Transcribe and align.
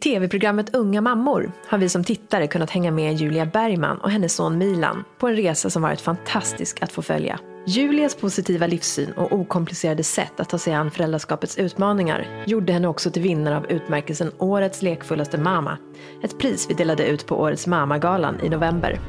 tv-programmet 0.00 0.74
Unga 0.74 1.00
mammor 1.00 1.52
har 1.66 1.78
vi 1.78 1.88
som 1.88 2.04
tittare 2.04 2.46
kunnat 2.46 2.70
hänga 2.70 2.90
med 2.90 3.14
Julia 3.14 3.46
Bergman 3.46 3.98
och 3.98 4.10
hennes 4.10 4.34
son 4.34 4.58
Milan 4.58 5.04
på 5.18 5.28
en 5.28 5.36
resa 5.36 5.70
som 5.70 5.82
varit 5.82 6.00
fantastisk 6.00 6.82
att 6.82 6.92
få 6.92 7.02
följa. 7.02 7.40
Julias 7.66 8.14
positiva 8.14 8.66
livssyn 8.66 9.12
och 9.12 9.32
okomplicerade 9.32 10.04
sätt 10.04 10.40
att 10.40 10.48
ta 10.48 10.58
sig 10.58 10.74
an 10.74 10.90
föräldraskapets 10.90 11.58
utmaningar 11.58 12.44
gjorde 12.46 12.72
henne 12.72 12.88
också 12.88 13.10
till 13.10 13.22
vinnare 13.22 13.56
av 13.56 13.66
utmärkelsen 13.66 14.32
Årets 14.38 14.82
lekfullaste 14.82 15.38
mamma. 15.38 15.78
Ett 16.22 16.38
pris 16.38 16.66
vi 16.70 16.74
delade 16.74 17.06
ut 17.06 17.26
på 17.26 17.40
Årets 17.40 17.66
mammagalan 17.66 18.40
i 18.42 18.48
november. 18.48 19.00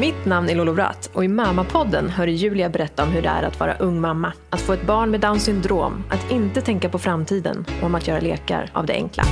Mitt 0.00 0.24
namn 0.24 0.48
är 0.48 0.54
Lolo 0.54 0.74
Bratt 0.74 1.10
och 1.12 1.24
i 1.24 1.28
Mamma-podden 1.28 2.08
hör 2.08 2.26
Julia 2.26 2.68
berätta 2.68 3.02
om 3.02 3.08
hur 3.08 3.22
det 3.22 3.28
är 3.28 3.42
att 3.42 3.60
vara 3.60 3.74
ung 3.74 4.00
mamma, 4.00 4.32
att 4.50 4.60
få 4.60 4.72
ett 4.72 4.86
barn 4.86 5.10
med 5.10 5.20
Downs 5.20 5.44
syndrom, 5.44 6.04
att 6.10 6.30
inte 6.30 6.60
tänka 6.60 6.88
på 6.88 6.98
framtiden 6.98 7.64
och 7.80 7.86
om 7.86 7.94
att 7.94 8.08
göra 8.08 8.20
lekar 8.20 8.70
av 8.72 8.86
det 8.86 8.92
enkla. 8.92 9.24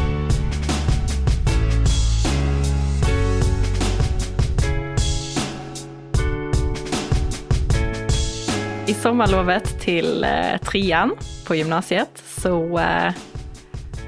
I 8.90 8.94
sommarlovet 8.94 9.80
till 9.80 10.24
eh, 10.24 10.56
trean 10.70 11.16
på 11.46 11.54
gymnasiet 11.54 12.22
så 12.24 12.78
eh, 12.78 13.12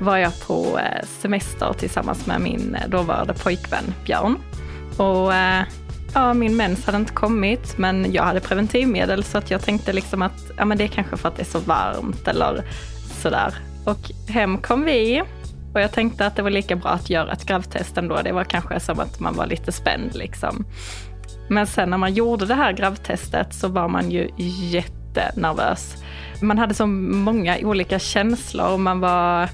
var 0.00 0.16
jag 0.16 0.46
på 0.46 0.78
eh, 0.78 1.06
semester 1.06 1.72
tillsammans 1.72 2.26
med 2.26 2.40
min 2.40 2.74
eh, 2.74 2.88
dåvarande 2.88 3.34
pojkvän 3.34 3.94
Björn. 4.04 4.38
Och 4.96 5.34
eh, 5.34 5.64
ja, 6.14 6.34
min 6.34 6.56
mens 6.56 6.86
hade 6.86 6.98
inte 6.98 7.12
kommit 7.12 7.78
men 7.78 8.12
jag 8.12 8.22
hade 8.22 8.40
preventivmedel 8.40 9.24
så 9.24 9.38
att 9.38 9.50
jag 9.50 9.62
tänkte 9.62 9.92
liksom 9.92 10.22
att 10.22 10.50
ja, 10.56 10.64
men 10.64 10.78
det 10.78 10.84
är 10.84 10.88
kanske 10.88 11.16
för 11.16 11.28
att 11.28 11.36
det 11.36 11.42
är 11.42 11.44
så 11.44 11.58
varmt 11.58 12.28
eller 12.28 12.64
sådär. 13.22 13.54
Och 13.84 14.10
hem 14.28 14.58
kom 14.58 14.84
vi 14.84 15.22
och 15.74 15.80
jag 15.80 15.92
tänkte 15.92 16.26
att 16.26 16.36
det 16.36 16.42
var 16.42 16.50
lika 16.50 16.76
bra 16.76 16.90
att 16.90 17.10
göra 17.10 17.32
ett 17.32 17.46
gravtest 17.46 17.98
ändå. 17.98 18.20
Det 18.24 18.32
var 18.32 18.44
kanske 18.44 18.80
som 18.80 19.00
att 19.00 19.20
man 19.20 19.34
var 19.36 19.46
lite 19.46 19.72
spänd 19.72 20.14
liksom. 20.14 20.64
Men 21.52 21.66
sen 21.66 21.90
när 21.90 21.98
man 21.98 22.14
gjorde 22.14 22.46
det 22.46 22.54
här 22.54 22.72
gravtestet 22.72 23.54
så 23.54 23.68
var 23.68 23.88
man 23.88 24.10
ju 24.10 24.30
jättenervös. 24.36 26.04
Man 26.40 26.58
hade 26.58 26.74
så 26.74 26.86
många 26.86 27.58
olika 27.62 27.98
känslor. 27.98 28.78
Man 28.78 29.00
var 29.00 29.48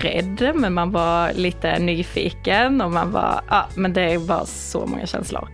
rädd, 0.00 0.52
men 0.54 0.74
man 0.74 0.92
var 0.92 1.32
lite 1.32 1.78
nyfiken 1.78 2.80
och 2.80 2.92
man 2.92 3.12
var, 3.12 3.40
ja, 3.48 3.68
men 3.74 3.92
det 3.92 4.18
var 4.18 4.44
så 4.44 4.86
många 4.86 5.06
känslor. 5.06 5.48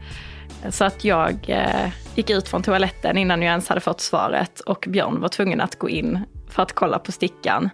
Så 0.71 0.85
att 0.85 1.05
jag 1.05 1.37
eh, 1.49 1.91
gick 2.15 2.31
ut 2.31 2.49
från 2.49 2.63
toaletten 2.63 3.19
innan 3.19 3.43
jag 3.43 3.51
ens 3.51 3.69
hade 3.69 3.81
fått 3.81 4.01
svaret 4.01 4.61
och 4.61 4.85
Björn 4.89 5.21
var 5.21 5.29
tvungen 5.29 5.61
att 5.61 5.79
gå 5.79 5.89
in 5.89 6.21
för 6.49 6.63
att 6.63 6.73
kolla 6.73 6.99
på 6.99 7.13
stickan. 7.13 7.71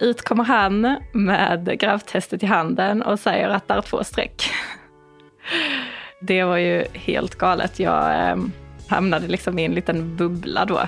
Ut 0.00 0.22
kommer 0.22 0.44
han 0.44 0.96
med 1.12 1.78
gravtestet 1.80 2.42
i 2.42 2.46
handen 2.46 3.02
och 3.02 3.20
säger 3.20 3.48
att 3.48 3.68
det 3.68 3.74
är 3.74 3.82
två 3.82 4.04
streck. 4.04 4.50
Det 6.20 6.44
var 6.44 6.56
ju 6.56 6.84
helt 6.92 7.34
galet. 7.34 7.78
Jag 7.78 8.30
eh, 8.30 8.36
hamnade 8.88 9.28
liksom 9.28 9.58
i 9.58 9.64
en 9.64 9.74
liten 9.74 10.16
bubbla 10.16 10.64
då. 10.64 10.80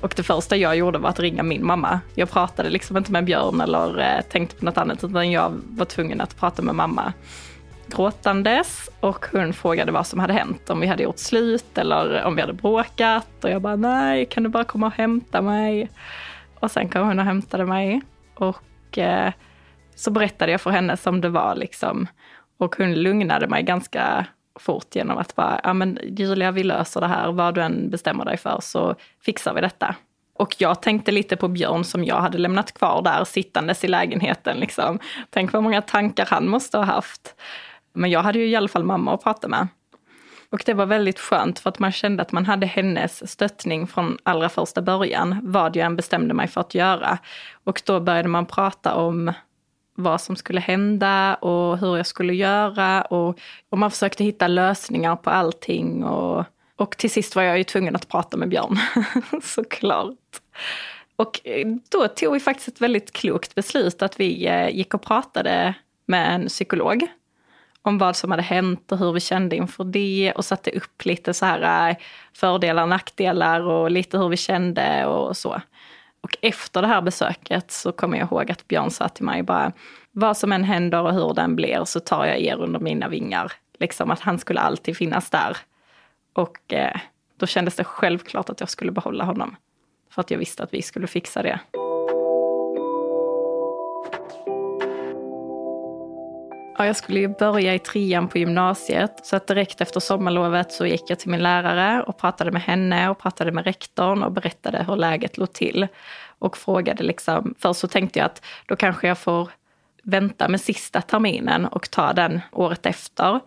Och 0.00 0.12
det 0.16 0.22
första 0.22 0.56
jag 0.56 0.76
gjorde 0.76 0.98
var 0.98 1.10
att 1.10 1.20
ringa 1.20 1.42
min 1.42 1.66
mamma. 1.66 2.00
Jag 2.14 2.30
pratade 2.30 2.70
liksom 2.70 2.96
inte 2.96 3.12
med 3.12 3.24
Björn 3.24 3.60
eller 3.60 3.98
eh, 3.98 4.20
tänkte 4.22 4.56
på 4.56 4.64
något 4.64 4.78
annat, 4.78 5.04
utan 5.04 5.30
jag 5.30 5.60
var 5.68 5.84
tvungen 5.84 6.20
att 6.20 6.36
prata 6.36 6.62
med 6.62 6.74
mamma 6.74 7.12
gråtandes 7.88 8.90
och 9.00 9.26
hon 9.32 9.52
frågade 9.52 9.92
vad 9.92 10.06
som 10.06 10.20
hade 10.20 10.32
hänt, 10.32 10.70
om 10.70 10.80
vi 10.80 10.86
hade 10.86 11.02
gjort 11.02 11.18
slut 11.18 11.78
eller 11.78 12.24
om 12.24 12.34
vi 12.34 12.40
hade 12.40 12.52
bråkat. 12.52 13.44
Och 13.44 13.50
jag 13.50 13.62
bara, 13.62 13.76
nej, 13.76 14.26
kan 14.26 14.42
du 14.42 14.48
bara 14.48 14.64
komma 14.64 14.86
och 14.86 14.92
hämta 14.92 15.42
mig? 15.42 15.90
Och 16.60 16.70
sen 16.70 16.88
kom 16.88 17.06
hon 17.06 17.18
och 17.18 17.24
hämtade 17.24 17.64
mig 17.66 18.00
och 18.34 18.98
eh, 18.98 19.32
så 19.94 20.10
berättade 20.10 20.52
jag 20.52 20.60
för 20.60 20.70
henne 20.70 20.96
som 20.96 21.20
det 21.20 21.28
var 21.28 21.54
liksom. 21.54 22.06
Och 22.58 22.76
hon 22.76 22.94
lugnade 22.94 23.48
mig 23.48 23.62
ganska 23.62 24.26
fort 24.58 24.96
genom 24.96 25.18
att 25.18 25.34
bara, 25.34 25.60
ja 25.64 25.72
men 25.72 25.98
Julia 26.02 26.50
vi 26.50 26.64
löser 26.64 27.00
det 27.00 27.06
här, 27.06 27.32
vad 27.32 27.54
du 27.54 27.62
än 27.62 27.90
bestämmer 27.90 28.24
dig 28.24 28.36
för 28.36 28.58
så 28.62 28.94
fixar 29.20 29.54
vi 29.54 29.60
detta. 29.60 29.94
Och 30.38 30.54
jag 30.58 30.82
tänkte 30.82 31.12
lite 31.12 31.36
på 31.36 31.48
Björn 31.48 31.84
som 31.84 32.04
jag 32.04 32.20
hade 32.20 32.38
lämnat 32.38 32.74
kvar 32.74 33.02
där 33.02 33.24
sittandes 33.24 33.84
i 33.84 33.88
lägenheten. 33.88 34.56
Liksom. 34.56 34.98
Tänk 35.30 35.52
vad 35.52 35.62
många 35.62 35.82
tankar 35.82 36.26
han 36.26 36.48
måste 36.48 36.78
ha 36.78 36.84
haft. 36.84 37.34
Men 37.92 38.10
jag 38.10 38.22
hade 38.22 38.38
ju 38.38 38.46
i 38.46 38.56
alla 38.56 38.68
fall 38.68 38.84
mamma 38.84 39.14
att 39.14 39.22
prata 39.22 39.48
med. 39.48 39.68
Och 40.50 40.62
det 40.66 40.74
var 40.74 40.86
väldigt 40.86 41.18
skönt 41.18 41.58
för 41.58 41.70
att 41.70 41.78
man 41.78 41.92
kände 41.92 42.22
att 42.22 42.32
man 42.32 42.46
hade 42.46 42.66
hennes 42.66 43.30
stöttning 43.30 43.86
från 43.86 44.18
allra 44.22 44.48
första 44.48 44.82
början, 44.82 45.40
vad 45.42 45.76
jag 45.76 45.86
än 45.86 45.96
bestämde 45.96 46.34
mig 46.34 46.48
för 46.48 46.60
att 46.60 46.74
göra. 46.74 47.18
Och 47.64 47.82
då 47.86 48.00
började 48.00 48.28
man 48.28 48.46
prata 48.46 48.94
om 48.94 49.32
vad 49.98 50.20
som 50.20 50.36
skulle 50.36 50.60
hända 50.60 51.34
och 51.34 51.78
hur 51.78 51.96
jag 51.96 52.06
skulle 52.06 52.34
göra. 52.34 53.02
Och, 53.02 53.38
och 53.68 53.78
man 53.78 53.90
försökte 53.90 54.24
hitta 54.24 54.48
lösningar 54.48 55.16
på 55.16 55.30
allting. 55.30 56.04
Och, 56.04 56.44
och 56.76 56.96
till 56.96 57.10
sist 57.10 57.36
var 57.36 57.42
jag 57.42 57.58
ju 57.58 57.64
tvungen 57.64 57.96
att 57.96 58.08
prata 58.08 58.36
med 58.36 58.48
Björn, 58.48 58.78
såklart. 59.42 60.14
Och 61.16 61.40
eh, 61.44 61.66
då 61.88 62.08
tog 62.08 62.32
vi 62.32 62.40
faktiskt 62.40 62.68
ett 62.68 62.80
väldigt 62.80 63.12
klokt 63.12 63.54
beslut 63.54 64.02
att 64.02 64.20
vi 64.20 64.46
eh, 64.46 64.68
gick 64.68 64.94
och 64.94 65.02
pratade 65.02 65.74
med 66.06 66.34
en 66.34 66.46
psykolog 66.46 67.06
om 67.82 67.98
vad 67.98 68.16
som 68.16 68.30
hade 68.30 68.42
hänt 68.42 68.92
och 68.92 68.98
hur 68.98 69.12
vi 69.12 69.20
kände 69.20 69.56
inför 69.56 69.84
det 69.84 70.32
och 70.36 70.44
satte 70.44 70.70
upp 70.70 71.04
lite 71.04 71.34
så 71.34 71.46
här 71.46 71.90
eh, 71.90 71.96
fördelar, 72.32 72.86
nackdelar 72.86 73.60
och 73.60 73.90
lite 73.90 74.18
hur 74.18 74.28
vi 74.28 74.36
kände 74.36 75.06
och 75.06 75.36
så. 75.36 75.60
Och 76.20 76.36
efter 76.42 76.82
det 76.82 76.88
här 76.88 77.02
besöket 77.02 77.70
så 77.70 77.92
kommer 77.92 78.18
jag 78.18 78.26
ihåg 78.26 78.50
att 78.50 78.68
Björn 78.68 78.90
sa 78.90 79.08
till 79.08 79.24
mig 79.24 79.42
bara, 79.42 79.72
vad 80.12 80.36
som 80.36 80.52
än 80.52 80.64
händer 80.64 81.02
och 81.02 81.14
hur 81.14 81.34
den 81.34 81.56
blir 81.56 81.84
så 81.84 82.00
tar 82.00 82.26
jag 82.26 82.40
er 82.40 82.56
under 82.56 82.80
mina 82.80 83.08
vingar. 83.08 83.52
Liksom 83.80 84.10
att 84.10 84.20
han 84.20 84.38
skulle 84.38 84.60
alltid 84.60 84.96
finnas 84.96 85.30
där. 85.30 85.56
Och 86.32 86.72
eh, 86.72 86.96
då 87.36 87.46
kändes 87.46 87.76
det 87.76 87.84
självklart 87.84 88.50
att 88.50 88.60
jag 88.60 88.70
skulle 88.70 88.92
behålla 88.92 89.24
honom. 89.24 89.56
För 90.10 90.20
att 90.20 90.30
jag 90.30 90.38
visste 90.38 90.62
att 90.62 90.74
vi 90.74 90.82
skulle 90.82 91.06
fixa 91.06 91.42
det. 91.42 91.60
Ja, 96.78 96.86
jag 96.86 96.96
skulle 96.96 97.20
ju 97.20 97.28
börja 97.28 97.74
i 97.74 97.78
trean 97.78 98.28
på 98.28 98.38
gymnasiet, 98.38 99.26
så 99.26 99.36
att 99.36 99.46
direkt 99.46 99.80
efter 99.80 100.00
sommarlovet 100.00 100.72
så 100.72 100.86
gick 100.86 101.02
jag 101.10 101.18
till 101.18 101.30
min 101.30 101.42
lärare 101.42 102.02
och 102.02 102.18
pratade 102.18 102.50
med 102.50 102.62
henne 102.62 103.08
och 103.08 103.18
pratade 103.18 103.52
med 103.52 103.64
rektorn 103.64 104.22
och 104.22 104.32
berättade 104.32 104.84
hur 104.88 104.96
läget 104.96 105.38
låg 105.38 105.52
till. 105.52 105.86
Och 106.38 106.56
frågade 106.56 107.02
liksom, 107.02 107.54
först 107.58 107.80
så 107.80 107.88
tänkte 107.88 108.18
jag 108.18 108.26
att 108.26 108.44
då 108.66 108.76
kanske 108.76 109.08
jag 109.08 109.18
får 109.18 109.50
vänta 110.02 110.48
med 110.48 110.60
sista 110.60 111.00
terminen 111.00 111.66
och 111.66 111.90
ta 111.90 112.12
den 112.12 112.40
året 112.52 112.86
efter. 112.86 113.40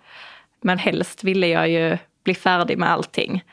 Men 0.62 0.78
helst 0.78 1.24
ville 1.24 1.48
jag 1.48 1.70
ju 1.70 1.98
bli 2.24 2.36
färdig 2.36 2.78
med 2.78 2.92
allting. 2.92 3.44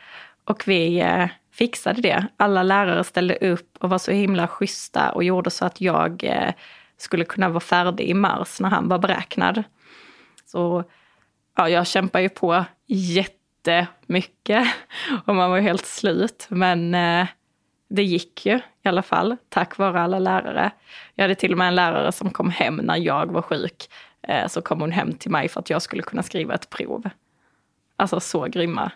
Och 0.44 0.62
vi 0.66 1.00
eh, 1.00 1.28
fixade 1.52 2.00
det. 2.00 2.26
Alla 2.36 2.62
lärare 2.62 3.04
ställde 3.04 3.34
upp 3.34 3.76
och 3.80 3.90
var 3.90 3.98
så 3.98 4.10
himla 4.10 4.48
schyssta 4.48 5.12
och 5.12 5.24
gjorde 5.24 5.50
så 5.50 5.64
att 5.64 5.80
jag 5.80 6.24
eh, 6.24 6.52
skulle 6.98 7.24
kunna 7.24 7.48
vara 7.48 7.60
färdig 7.60 8.08
i 8.08 8.14
mars 8.14 8.60
när 8.60 8.68
han 8.68 8.88
var 8.88 8.98
beräknad. 8.98 9.62
Så 10.46 10.84
ja, 11.56 11.68
jag 11.68 11.86
kämpar 11.86 12.20
ju 12.20 12.28
på 12.28 12.64
jättemycket 12.86 14.68
och 15.24 15.34
man 15.34 15.50
var 15.50 15.56
ju 15.56 15.62
helt 15.62 15.86
slut. 15.86 16.46
Men 16.50 16.94
eh, 16.94 17.26
det 17.88 18.02
gick 18.02 18.46
ju 18.46 18.56
i 18.56 18.88
alla 18.88 19.02
fall, 19.02 19.36
tack 19.48 19.78
vare 19.78 20.00
alla 20.00 20.18
lärare. 20.18 20.70
Jag 21.14 21.24
hade 21.24 21.34
till 21.34 21.52
och 21.52 21.58
med 21.58 21.68
en 21.68 21.74
lärare 21.74 22.12
som 22.12 22.30
kom 22.30 22.50
hem 22.50 22.76
när 22.76 22.96
jag 22.96 23.32
var 23.32 23.42
sjuk. 23.42 23.88
Eh, 24.22 24.48
så 24.48 24.62
kom 24.62 24.80
hon 24.80 24.92
hem 24.92 25.12
till 25.12 25.30
mig 25.30 25.48
för 25.48 25.60
att 25.60 25.70
jag 25.70 25.82
skulle 25.82 26.02
kunna 26.02 26.22
skriva 26.22 26.54
ett 26.54 26.70
prov. 26.70 27.08
Alltså 27.96 28.20
så 28.20 28.44
grymma. 28.44 28.90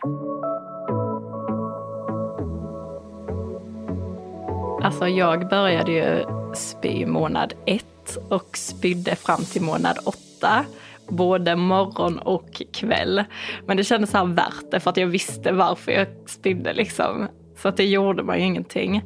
Alltså 4.83 5.09
jag 5.09 5.49
började 5.49 5.93
ju 5.93 6.25
spy 6.55 7.07
månad 7.07 7.53
ett 7.67 7.92
och 8.17 8.57
spydde 8.57 9.17
fram 9.17 9.45
till 9.45 9.63
månad 9.63 9.99
åtta. 10.05 10.65
Både 11.09 11.57
morgon 11.57 12.19
och 12.19 12.63
kväll. 12.73 13.25
Men 13.67 13.77
det 13.77 13.85
kändes 13.85 14.11
så 14.11 14.19
här 14.19 14.25
värt 14.25 14.71
det 14.71 14.81
för 14.81 14.91
att 14.91 14.97
jag 14.97 15.07
visste 15.07 15.53
varför 15.53 15.93
jag 15.93 16.07
spydde 16.27 16.73
liksom. 16.73 17.29
Så 17.63 17.69
att 17.69 17.77
det 17.77 17.85
gjorde 17.85 18.23
man 18.23 18.39
ju 18.39 18.45
ingenting. 18.45 19.03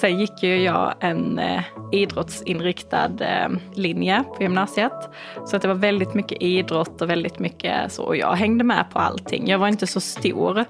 Sen 0.00 0.20
gick 0.20 0.42
ju 0.42 0.62
jag 0.62 0.94
en 1.00 1.38
eh, 1.38 1.62
idrottsinriktad 1.92 3.10
eh, 3.20 3.48
linje 3.74 4.24
på 4.36 4.42
gymnasiet. 4.42 5.08
Så 5.46 5.56
att 5.56 5.62
det 5.62 5.68
var 5.68 5.74
väldigt 5.74 6.14
mycket 6.14 6.42
idrott 6.42 7.02
och 7.02 7.10
väldigt 7.10 7.38
mycket 7.38 7.92
så. 7.92 8.02
Och 8.02 8.16
jag 8.16 8.32
hängde 8.32 8.64
med 8.64 8.84
på 8.92 8.98
allting. 8.98 9.48
Jag 9.48 9.58
var 9.58 9.68
inte 9.68 9.86
så 9.86 10.00
stor. 10.00 10.64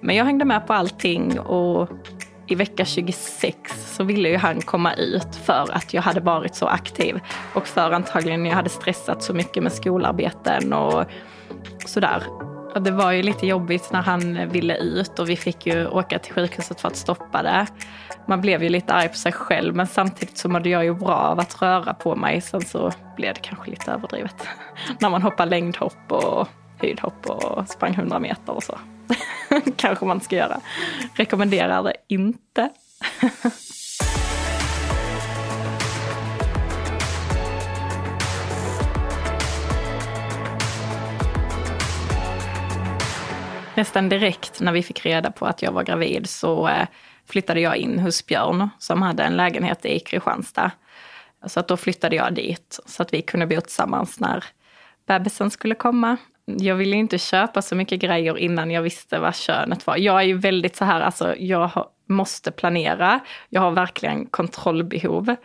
Men 0.00 0.16
jag 0.16 0.24
hängde 0.24 0.44
med 0.44 0.66
på 0.66 0.72
allting 0.72 1.40
och 1.40 1.88
i 2.46 2.54
vecka 2.54 2.84
26 2.84 3.56
så 3.96 4.04
ville 4.04 4.28
ju 4.28 4.36
han 4.36 4.60
komma 4.60 4.94
ut 4.94 5.36
för 5.44 5.72
att 5.72 5.94
jag 5.94 6.02
hade 6.02 6.20
varit 6.20 6.54
så 6.54 6.66
aktiv. 6.66 7.20
Och 7.54 7.66
för 7.66 7.90
antagligen 7.90 8.46
jag 8.46 8.54
hade 8.54 8.68
stressat 8.68 9.22
så 9.22 9.34
mycket 9.34 9.62
med 9.62 9.72
skolarbeten 9.72 10.72
och 10.72 11.04
sådär. 11.86 12.22
Och 12.74 12.82
det 12.82 12.90
var 12.90 13.12
ju 13.12 13.22
lite 13.22 13.46
jobbigt 13.46 13.92
när 13.92 14.02
han 14.02 14.48
ville 14.48 14.76
ut 14.76 15.18
och 15.18 15.28
vi 15.28 15.36
fick 15.36 15.66
ju 15.66 15.86
åka 15.86 16.18
till 16.18 16.34
sjukhuset 16.34 16.80
för 16.80 16.88
att 16.88 16.96
stoppa 16.96 17.42
det. 17.42 17.66
Man 18.28 18.40
blev 18.40 18.62
ju 18.62 18.68
lite 18.68 18.92
arg 18.92 19.08
på 19.08 19.14
sig 19.14 19.32
själv 19.32 19.74
men 19.74 19.86
samtidigt 19.86 20.38
så 20.38 20.48
mådde 20.48 20.68
jag 20.68 20.84
ju 20.84 20.94
bra 20.94 21.14
av 21.14 21.40
att 21.40 21.62
röra 21.62 21.94
på 21.94 22.16
mig. 22.16 22.40
Sen 22.40 22.60
så 22.60 22.92
blev 23.16 23.34
det 23.34 23.40
kanske 23.40 23.70
lite 23.70 23.92
överdrivet. 23.92 24.48
när 25.00 25.10
man 25.10 25.22
hoppar 25.22 25.46
längdhopp 25.46 26.12
och 26.12 26.48
höjdhopp 26.78 27.26
och 27.26 27.68
sprang 27.68 27.94
100 27.94 28.18
meter 28.18 28.52
och 28.52 28.62
så. 28.62 28.78
kanske 29.76 30.04
man 30.04 30.20
ska 30.20 30.36
göra. 30.36 30.60
Rekommenderar 31.14 31.82
det 31.82 31.94
inte. 32.08 32.70
Nästan 43.76 44.08
direkt 44.08 44.60
när 44.60 44.72
vi 44.72 44.82
fick 44.82 45.06
reda 45.06 45.30
på 45.30 45.46
att 45.46 45.62
jag 45.62 45.72
var 45.72 45.82
gravid 45.82 46.30
så 46.30 46.68
eh, 46.68 46.86
flyttade 47.26 47.60
jag 47.60 47.76
in 47.76 47.98
hos 47.98 48.26
Björn 48.26 48.68
som 48.78 49.02
hade 49.02 49.22
en 49.22 49.36
lägenhet 49.36 49.84
i 49.86 50.00
Kristianstad. 50.00 50.70
Så 51.46 51.60
att 51.60 51.68
då 51.68 51.76
flyttade 51.76 52.16
jag 52.16 52.34
dit 52.34 52.80
så 52.86 53.02
att 53.02 53.12
vi 53.12 53.22
kunde 53.22 53.46
bo 53.46 53.60
tillsammans 53.60 54.20
när 54.20 54.44
bebisen 55.06 55.50
skulle 55.50 55.74
komma. 55.74 56.16
Jag 56.44 56.74
ville 56.74 56.96
inte 56.96 57.18
köpa 57.18 57.62
så 57.62 57.74
mycket 57.74 58.00
grejer 58.00 58.38
innan 58.38 58.70
jag 58.70 58.82
visste 58.82 59.18
vad 59.18 59.36
könet 59.36 59.86
var. 59.86 59.96
Jag 59.96 60.20
är 60.20 60.24
ju 60.24 60.38
väldigt 60.38 60.76
så 60.76 60.84
här, 60.84 61.00
alltså 61.00 61.36
jag 61.36 61.70
måste 62.08 62.50
planera. 62.50 63.20
Jag 63.48 63.60
har 63.60 63.70
verkligen 63.70 64.26
kontrollbehov. 64.26 65.36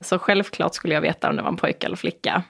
Så 0.00 0.18
självklart 0.18 0.74
skulle 0.74 0.94
jag 0.94 1.00
veta 1.00 1.30
om 1.30 1.36
det 1.36 1.42
var 1.42 1.48
en 1.48 1.56
pojke 1.56 1.86
eller 1.86 1.96
flicka. 1.96 2.42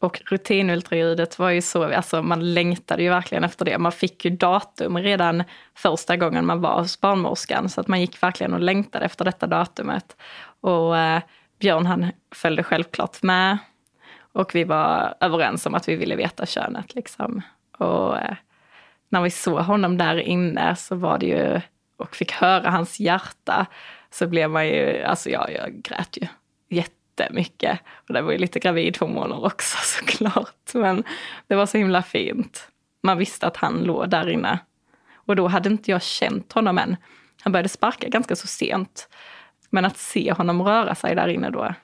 Och 0.00 0.20
rutinultraljudet 0.26 1.38
var 1.38 1.50
ju 1.50 1.62
så, 1.62 1.84
alltså 1.84 2.22
man 2.22 2.54
längtade 2.54 3.02
ju 3.02 3.08
verkligen 3.08 3.44
efter 3.44 3.64
det. 3.64 3.78
Man 3.78 3.92
fick 3.92 4.24
ju 4.24 4.30
datum 4.30 4.98
redan 4.98 5.44
första 5.74 6.16
gången 6.16 6.46
man 6.46 6.60
var 6.60 6.80
hos 6.80 7.00
barnmorskan. 7.00 7.68
Så 7.68 7.80
att 7.80 7.88
man 7.88 8.00
gick 8.00 8.22
verkligen 8.22 8.54
och 8.54 8.60
längtade 8.60 9.04
efter 9.04 9.24
detta 9.24 9.46
datumet. 9.46 10.16
Och 10.60 10.98
eh, 10.98 11.22
Björn 11.60 11.86
han 11.86 12.10
följde 12.34 12.62
självklart 12.62 13.22
med. 13.22 13.58
Och 14.32 14.54
vi 14.54 14.64
var 14.64 15.14
överens 15.20 15.66
om 15.66 15.74
att 15.74 15.88
vi 15.88 15.96
ville 15.96 16.16
veta 16.16 16.46
könet. 16.46 16.94
Liksom. 16.94 17.42
Och 17.78 18.18
eh, 18.18 18.36
när 19.08 19.22
vi 19.22 19.30
såg 19.30 19.58
honom 19.58 19.98
där 19.98 20.16
inne 20.16 20.76
så 20.76 20.94
var 20.94 21.18
det 21.18 21.26
ju, 21.26 21.60
och 21.96 22.16
fick 22.16 22.32
höra 22.32 22.70
hans 22.70 23.00
hjärta, 23.00 23.66
så 24.10 24.26
blev 24.26 24.50
man 24.50 24.68
ju, 24.68 25.02
alltså 25.02 25.30
jag, 25.30 25.52
jag 25.52 25.82
grät 25.82 26.16
ju 26.16 26.26
jättemycket. 26.68 27.80
Och 28.08 28.14
det 28.14 28.22
var 28.22 28.32
ju 28.32 28.38
lite 28.38 28.58
gravidhormoner 28.58 29.44
också 29.44 29.78
såklart. 29.82 30.74
Men 30.74 31.04
det 31.46 31.54
var 31.54 31.66
så 31.66 31.78
himla 31.78 32.02
fint. 32.02 32.68
Man 33.02 33.18
visste 33.18 33.46
att 33.46 33.56
han 33.56 33.84
låg 33.84 34.10
där 34.10 34.28
inne. 34.28 34.58
Och 35.14 35.36
då 35.36 35.48
hade 35.48 35.68
inte 35.68 35.90
jag 35.90 36.02
känt 36.02 36.52
honom 36.52 36.78
än. 36.78 36.96
Han 37.42 37.52
började 37.52 37.68
sparka 37.68 38.08
ganska 38.08 38.36
så 38.36 38.46
sent. 38.46 39.08
Men 39.70 39.84
att 39.84 39.96
se 39.96 40.32
honom 40.32 40.62
röra 40.62 40.94
sig 40.94 41.14
där 41.14 41.28
inne 41.28 41.50
då 41.50 41.74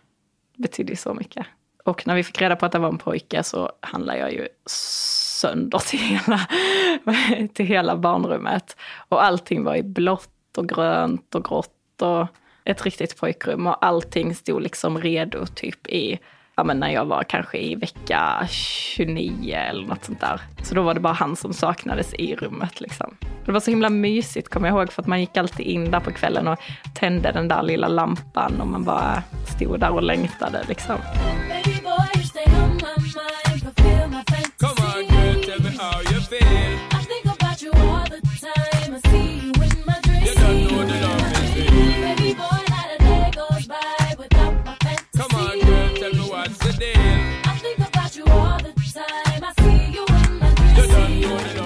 betydde 0.56 0.96
så 0.96 1.14
mycket. 1.14 1.46
Och 1.88 2.06
när 2.06 2.14
vi 2.14 2.24
fick 2.24 2.40
reda 2.40 2.56
på 2.56 2.66
att 2.66 2.72
det 2.72 2.78
var 2.78 2.88
en 2.88 2.98
pojke 2.98 3.42
så 3.42 3.72
handlade 3.80 4.18
jag 4.18 4.32
ju 4.32 4.48
sönder 4.66 5.78
till 5.78 5.98
hela, 5.98 6.40
till 7.54 7.66
hela 7.66 7.96
barnrummet. 7.96 8.76
Och 9.08 9.24
allting 9.24 9.64
var 9.64 9.76
i 9.76 9.82
blått 9.82 10.58
och 10.58 10.68
grönt 10.68 11.34
och 11.34 11.44
grått. 11.44 12.02
Och 12.02 12.26
ett 12.64 12.84
riktigt 12.84 13.16
pojkrum 13.20 13.66
och 13.66 13.84
allting 13.84 14.34
stod 14.34 14.62
liksom 14.62 14.98
redo 14.98 15.46
typ 15.46 15.86
i 15.86 16.18
ja, 16.58 16.64
men 16.64 16.80
när 16.80 16.90
jag 16.90 17.04
var 17.04 17.22
kanske 17.22 17.58
i 17.58 17.74
vecka 17.74 18.46
29 18.50 19.54
eller 19.54 19.86
något 19.86 20.04
sånt 20.04 20.20
där. 20.20 20.40
Så 20.62 20.74
då 20.74 20.82
var 20.82 20.94
det 20.94 21.00
bara 21.00 21.12
han 21.12 21.36
som 21.36 21.52
saknades 21.52 22.14
i 22.14 22.36
rummet. 22.36 22.80
Liksom. 22.80 23.16
Det 23.44 23.52
var 23.52 23.60
så 23.60 23.70
himla 23.70 23.90
mysigt 23.90 24.48
kommer 24.48 24.68
jag 24.68 24.78
ihåg 24.78 24.92
för 24.92 25.02
att 25.02 25.08
man 25.08 25.20
gick 25.20 25.36
alltid 25.36 25.66
in 25.66 25.90
där 25.90 26.00
på 26.00 26.12
kvällen 26.12 26.48
och 26.48 26.58
tände 26.94 27.32
den 27.32 27.48
där 27.48 27.62
lilla 27.62 27.88
lampan 27.88 28.60
och 28.60 28.66
man 28.66 28.84
bara 28.84 29.22
stod 29.56 29.80
där 29.80 29.90
och 29.90 30.02
längtade. 30.02 30.64
Liksom. 30.68 30.96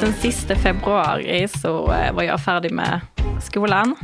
Den 0.01 0.13
sista 0.13 0.57
februari 0.57 1.49
så 1.49 1.93
eh, 1.93 2.13
var 2.13 2.23
jag 2.23 2.41
färdig 2.41 2.73
med 2.73 3.01
skolan. 3.41 3.97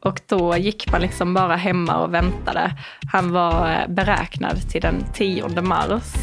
Och 0.00 0.20
då 0.26 0.56
gick 0.56 0.92
man 0.92 1.00
liksom 1.00 1.34
bara 1.34 1.56
hemma 1.56 1.96
och 1.96 2.14
väntade. 2.14 2.72
Han 3.12 3.32
var 3.32 3.70
eh, 3.70 3.88
beräknad 3.88 4.70
till 4.70 4.80
den 4.80 5.04
10 5.14 5.62
mars. 5.62 6.14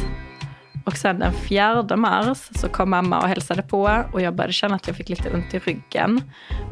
Och 0.85 0.97
sen 0.97 1.19
den 1.19 1.33
4 1.33 1.95
mars 1.95 2.49
så 2.55 2.69
kom 2.69 2.89
mamma 2.89 3.19
och 3.21 3.27
hälsade 3.27 3.61
på 3.61 4.03
och 4.11 4.21
jag 4.21 4.35
började 4.35 4.53
känna 4.53 4.75
att 4.75 4.87
jag 4.87 4.95
fick 4.95 5.09
lite 5.09 5.29
ont 5.33 5.53
i 5.53 5.59
ryggen. 5.59 6.21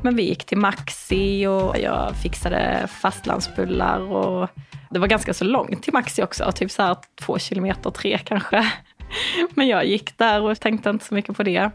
Men 0.03 0.15
vi 0.15 0.23
gick 0.23 0.45
till 0.45 0.57
Maxi 0.57 1.47
och 1.47 1.77
jag 1.79 2.15
fixade 2.15 2.87
fastlandsbullar 2.87 3.99
och 3.99 4.49
det 4.93 4.99
var 4.99 5.07
ganska 5.07 5.33
så 5.33 5.43
långt 5.43 5.83
till 5.83 5.93
Maxi 5.93 6.23
också, 6.23 6.51
typ 6.51 6.71
så 6.71 6.81
här 6.81 6.97
två 7.15 7.39
kilometer, 7.39 7.89
tre 7.89 8.17
kanske. 8.17 8.71
Men 9.49 9.67
jag 9.67 9.85
gick 9.85 10.17
där 10.17 10.41
och 10.41 10.59
tänkte 10.59 10.89
inte 10.89 11.05
så 11.05 11.13
mycket 11.13 11.37
på 11.37 11.43
det. 11.43 11.71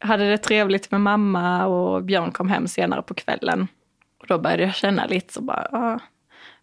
hade 0.00 0.30
det 0.30 0.38
trevligt 0.38 0.90
med 0.90 1.00
mamma 1.00 1.66
och 1.66 2.04
Björn 2.04 2.32
kom 2.32 2.48
hem 2.48 2.68
senare 2.68 3.02
på 3.02 3.14
kvällen. 3.14 3.68
Och 4.20 4.26
då 4.26 4.38
började 4.38 4.62
jag 4.62 4.74
känna 4.74 5.06
lite 5.06 5.32
så 5.32 5.40
bara, 5.40 5.68
ah, 5.72 6.00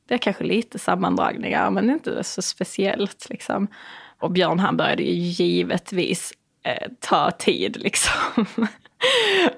det 0.07 0.13
är 0.13 0.18
kanske 0.18 0.44
lite 0.44 0.80
sammandragningar 0.80 1.72
men 1.72 1.89
inte 1.89 2.24
så 2.24 2.42
speciellt 2.42 3.30
liksom. 3.30 3.68
Och 4.19 4.31
Björn 4.31 4.60
han 4.60 4.77
började 4.77 5.04
ju 5.04 5.13
givetvis 5.13 6.33
eh, 6.63 6.92
ta 7.00 7.31
tid 7.31 7.77
liksom. 7.81 8.45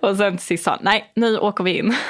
och 0.01 0.17
sen 0.17 0.37
till 0.37 0.45
sist 0.45 0.63
sa 0.63 0.71
han, 0.71 0.79
nej 0.81 1.11
nu 1.15 1.37
åker 1.37 1.63
vi 1.63 1.77
in. 1.77 1.95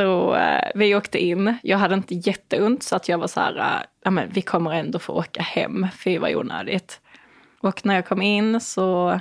Så 0.00 0.34
eh, 0.34 0.70
vi 0.74 0.94
åkte 0.94 1.18
in. 1.18 1.54
Jag 1.62 1.78
hade 1.78 1.94
inte 1.94 2.14
jätteont 2.14 2.82
så 2.82 2.96
att 2.96 3.08
jag 3.08 3.18
var 3.18 3.26
så 3.26 3.40
här, 3.40 3.58
eh, 3.58 3.86
ja 4.04 4.10
men 4.10 4.28
vi 4.28 4.42
kommer 4.42 4.72
ändå 4.72 4.98
få 4.98 5.12
åka 5.12 5.42
hem, 5.42 5.86
Fy 6.04 6.18
vad 6.18 6.34
onödigt. 6.34 7.00
Och 7.60 7.86
när 7.86 7.94
jag 7.94 8.06
kom 8.06 8.22
in 8.22 8.60
så 8.60 9.20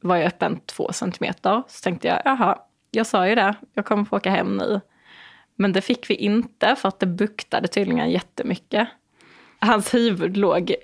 var 0.00 0.16
jag 0.16 0.26
öppen 0.26 0.60
två 0.66 0.92
centimeter. 0.92 1.62
Så 1.68 1.82
tänkte 1.82 2.08
jag, 2.08 2.22
jaha, 2.24 2.58
jag 2.90 3.06
sa 3.06 3.28
ju 3.28 3.34
det, 3.34 3.54
jag 3.74 3.84
kommer 3.84 4.04
få 4.04 4.16
åka 4.16 4.30
hem 4.30 4.56
nu. 4.56 4.80
Men 5.56 5.72
det 5.72 5.80
fick 5.80 6.10
vi 6.10 6.14
inte 6.14 6.76
för 6.76 6.88
att 6.88 7.00
det 7.00 7.06
buktade 7.06 7.68
tydligen 7.68 8.10
jättemycket. 8.10 8.88
Hans 9.58 9.94
huvud 9.94 10.36
låg, 10.36 10.74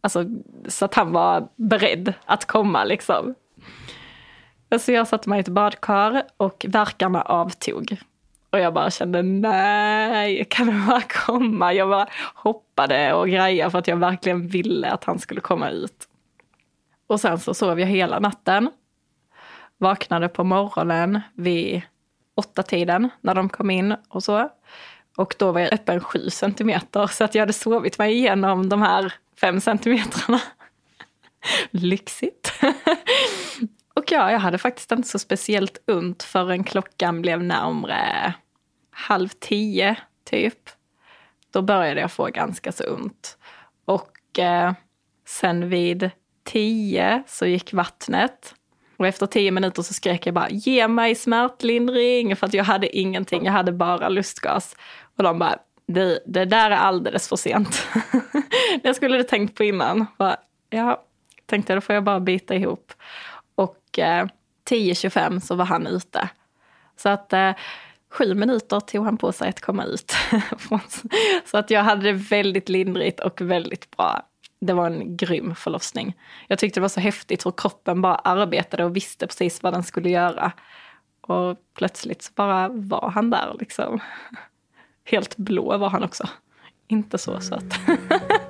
alltså 0.00 0.24
så 0.68 0.84
att 0.84 0.94
han 0.94 1.12
var 1.12 1.48
beredd 1.56 2.14
att 2.24 2.44
komma 2.44 2.84
liksom. 2.84 3.34
Så 4.80 4.92
jag 4.92 5.08
satte 5.08 5.28
mig 5.28 5.38
i 5.38 5.40
ett 5.40 5.48
badkar 5.48 6.22
och 6.36 6.66
verkarna 6.68 7.22
avtog. 7.22 7.98
Och 8.50 8.58
jag 8.58 8.74
bara 8.74 8.90
kände 8.90 9.22
nej, 9.22 10.44
kan 10.50 10.66
det 10.66 10.86
bara 10.88 11.02
komma? 11.02 11.72
Jag 11.72 11.88
bara 11.88 12.08
hoppade 12.34 13.12
och 13.12 13.28
grejade 13.28 13.70
för 13.70 13.78
att 13.78 13.88
jag 13.88 13.96
verkligen 13.96 14.48
ville 14.48 14.90
att 14.90 15.04
han 15.04 15.18
skulle 15.18 15.40
komma 15.40 15.70
ut. 15.70 16.08
Och 17.06 17.20
sen 17.20 17.38
så 17.38 17.54
sov 17.54 17.80
jag 17.80 17.86
hela 17.86 18.18
natten. 18.18 18.70
Vaknade 19.78 20.28
på 20.28 20.44
morgonen 20.44 21.20
vid 21.34 21.82
åtta 22.34 22.62
tiden 22.62 23.08
när 23.20 23.34
de 23.34 23.48
kom 23.48 23.70
in 23.70 23.96
och 24.08 24.24
så. 24.24 24.48
Och 25.16 25.34
då 25.38 25.52
var 25.52 25.60
jag 25.60 25.72
öppen 25.72 26.00
sju 26.00 26.30
centimeter 26.30 27.06
så 27.06 27.24
att 27.24 27.34
jag 27.34 27.42
hade 27.42 27.52
sovit 27.52 27.98
mig 27.98 28.12
igenom 28.12 28.68
de 28.68 28.82
här 28.82 29.14
fem 29.40 29.60
centimetrarna. 29.60 30.40
Lyxigt. 31.70 32.52
Och 33.98 34.12
ja, 34.12 34.32
jag 34.32 34.38
hade 34.38 34.58
faktiskt 34.58 34.92
inte 34.92 35.08
så 35.08 35.18
speciellt 35.18 35.78
ont 35.86 36.22
förrän 36.22 36.64
klockan 36.64 37.22
blev 37.22 37.42
närmre 37.42 38.34
halv 38.90 39.28
tio, 39.28 39.96
typ. 40.24 40.58
Då 41.52 41.62
började 41.62 42.00
jag 42.00 42.12
få 42.12 42.26
ganska 42.26 42.72
så 42.72 42.94
ont. 42.94 43.38
Och 43.84 44.38
eh, 44.38 44.72
sen 45.26 45.68
vid 45.68 46.10
tio 46.44 47.22
så 47.26 47.46
gick 47.46 47.72
vattnet. 47.72 48.54
Och 48.96 49.06
efter 49.06 49.26
tio 49.26 49.50
minuter 49.50 49.82
så 49.82 49.94
skrek 49.94 50.26
jag 50.26 50.34
bara 50.34 50.48
ge 50.50 50.88
mig 50.88 51.14
smärtlindring 51.14 52.36
för 52.36 52.46
att 52.46 52.54
jag 52.54 52.64
hade 52.64 52.96
ingenting, 52.96 53.44
jag 53.44 53.52
hade 53.52 53.72
bara 53.72 54.08
lustgas. 54.08 54.76
Och 55.16 55.22
de 55.22 55.38
bara 55.38 55.58
det, 55.86 56.22
det 56.26 56.44
där 56.44 56.70
är 56.70 56.76
alldeles 56.76 57.28
för 57.28 57.36
sent. 57.36 57.86
det 58.82 58.94
skulle 58.94 59.16
du 59.16 59.22
tänkt 59.22 59.56
på 59.56 59.64
innan. 59.64 60.06
Bara, 60.18 60.36
ja, 60.70 61.04
tänkte 61.46 61.74
då 61.74 61.80
får 61.80 61.94
jag 61.94 62.04
bara 62.04 62.20
bita 62.20 62.54
ihop 62.54 62.92
och 63.58 63.98
eh, 63.98 64.26
10.25 64.70 65.40
så 65.40 65.54
var 65.54 65.64
han 65.64 65.86
ute. 65.86 66.28
Så 66.96 67.08
att 67.08 67.32
eh, 67.32 67.52
sju 68.10 68.34
minuter 68.34 68.80
tog 68.80 69.04
han 69.04 69.16
på 69.16 69.32
sig 69.32 69.48
att 69.48 69.60
komma 69.60 69.84
ut. 69.84 70.12
så 71.44 71.58
att 71.58 71.70
jag 71.70 71.82
hade 71.82 72.02
det 72.02 72.12
väldigt 72.12 72.68
lindrigt 72.68 73.20
och 73.20 73.40
väldigt 73.40 73.96
bra. 73.96 74.22
det 74.60 74.72
var 74.72 74.86
en 74.86 75.16
grym 75.16 75.54
förlossning. 75.54 76.16
Jag 76.48 76.58
tyckte 76.58 76.80
det 76.80 76.82
var 76.82 76.88
så 76.88 77.00
häftigt 77.00 77.46
hur 77.46 77.52
kroppen 77.56 78.02
bara 78.02 78.14
arbetade 78.14 78.84
och 78.84 78.96
visste 78.96 79.26
precis 79.26 79.62
vad 79.62 79.72
den 79.72 79.82
skulle 79.82 80.10
göra. 80.10 80.52
Och 81.20 81.56
plötsligt 81.74 82.22
så 82.22 82.32
bara 82.34 82.68
var 82.68 83.10
han 83.10 83.30
där 83.30 83.56
liksom. 83.60 84.00
Helt 85.04 85.36
blå 85.36 85.78
var 85.78 85.90
han 85.90 86.02
också. 86.02 86.28
Inte 86.88 87.18
så 87.18 87.40
söt. 87.40 87.74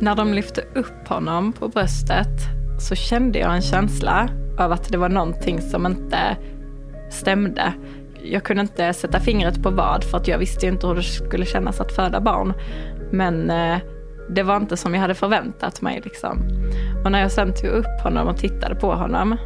När 0.00 0.14
de 0.14 0.34
lyfte 0.34 0.64
upp 0.74 1.08
honom 1.08 1.52
på 1.52 1.68
bröstet 1.68 2.26
så 2.78 2.94
kände 2.94 3.38
jag 3.38 3.54
en 3.54 3.62
känsla 3.62 4.28
av 4.58 4.72
att 4.72 4.88
det 4.88 4.98
var 4.98 5.08
någonting 5.08 5.60
som 5.60 5.86
inte 5.86 6.36
stämde. 7.10 7.72
Jag 8.22 8.42
kunde 8.42 8.62
inte 8.62 8.92
sätta 8.92 9.20
fingret 9.20 9.62
på 9.62 9.70
vad 9.70 10.04
för 10.04 10.18
att 10.18 10.28
jag 10.28 10.38
visste 10.38 10.66
ju 10.66 10.72
inte 10.72 10.86
hur 10.86 10.94
det 10.94 11.02
skulle 11.02 11.46
kännas 11.46 11.80
att 11.80 11.92
föda 11.92 12.20
barn. 12.20 12.52
Men 13.10 13.50
eh, 13.50 13.78
det 14.30 14.42
var 14.42 14.56
inte 14.56 14.76
som 14.76 14.94
jag 14.94 15.00
hade 15.00 15.14
förväntat 15.14 15.80
mig. 15.80 16.00
Liksom. 16.04 16.38
Och 17.04 17.12
när 17.12 17.20
jag 17.20 17.32
sen 17.32 17.54
tog 17.54 17.70
upp 17.70 18.00
honom 18.02 18.28
och 18.28 18.36
tittade 18.36 18.74
på 18.74 18.94
honom 18.94 19.36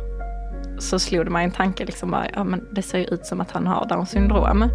så 0.85 0.99
slog 0.99 1.25
det 1.25 1.31
mig 1.31 1.45
en 1.45 1.51
tanke, 1.51 1.85
liksom 1.85 2.11
bara, 2.11 2.27
ja, 2.35 2.45
men 2.45 2.69
det 2.71 2.83
ser 2.83 2.99
ju 2.99 3.05
ut 3.05 3.27
som 3.27 3.41
att 3.41 3.51
han 3.51 3.67
har 3.67 3.87
Downs 3.89 4.11
syndrom. 4.11 4.71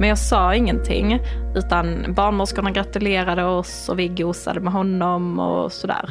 Men 0.00 0.08
jag 0.08 0.18
sa 0.18 0.54
ingenting, 0.54 1.20
utan 1.56 2.14
barnmorskorna 2.14 2.70
gratulerade 2.70 3.44
oss 3.44 3.88
och 3.88 3.98
vi 3.98 4.08
gosade 4.08 4.60
med 4.60 4.72
honom 4.72 5.38
och 5.38 5.72
sådär. 5.72 6.08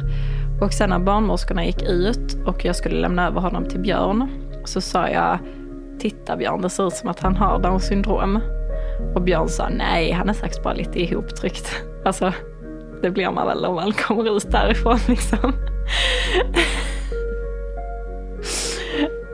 Och 0.60 0.72
sen 0.72 0.90
när 0.90 0.98
barnmorskorna 0.98 1.64
gick 1.64 1.82
ut 1.82 2.36
och 2.46 2.64
jag 2.64 2.76
skulle 2.76 3.00
lämna 3.00 3.26
över 3.26 3.40
honom 3.40 3.68
till 3.68 3.80
Björn, 3.80 4.28
så 4.64 4.80
sa 4.80 5.08
jag, 5.08 5.38
titta 6.00 6.36
Björn, 6.36 6.62
det 6.62 6.70
ser 6.70 6.86
ut 6.86 6.94
som 6.94 7.08
att 7.08 7.20
han 7.20 7.36
har 7.36 7.58
Downs 7.58 7.86
syndrom. 7.86 8.40
Och 9.14 9.22
Björn 9.22 9.48
sa, 9.48 9.68
nej, 9.68 10.12
han 10.12 10.28
är 10.28 10.32
säkert 10.32 10.62
bara 10.62 10.74
lite 10.74 11.00
ihoptryckt. 11.00 11.76
Alltså, 12.04 12.32
det 13.02 13.10
blir 13.10 13.30
man 13.30 13.46
väl 13.46 13.64
om 13.64 13.74
man 13.74 13.92
kommer 13.92 14.36
ut 14.36 14.50
därifrån 14.50 14.98
liksom. 15.08 15.52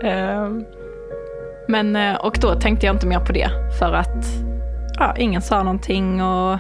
Ehm, 0.03 0.65
men, 1.69 1.97
eh, 1.97 2.15
och 2.15 2.38
då 2.41 2.55
tänkte 2.55 2.87
jag 2.87 2.95
inte 2.95 3.07
mer 3.07 3.21
på 3.21 3.33
det 3.33 3.50
för 3.79 3.93
att 3.93 4.25
ja, 4.99 5.17
ingen 5.17 5.43
sa 5.43 5.62
någonting 5.62 6.23
och 6.23 6.59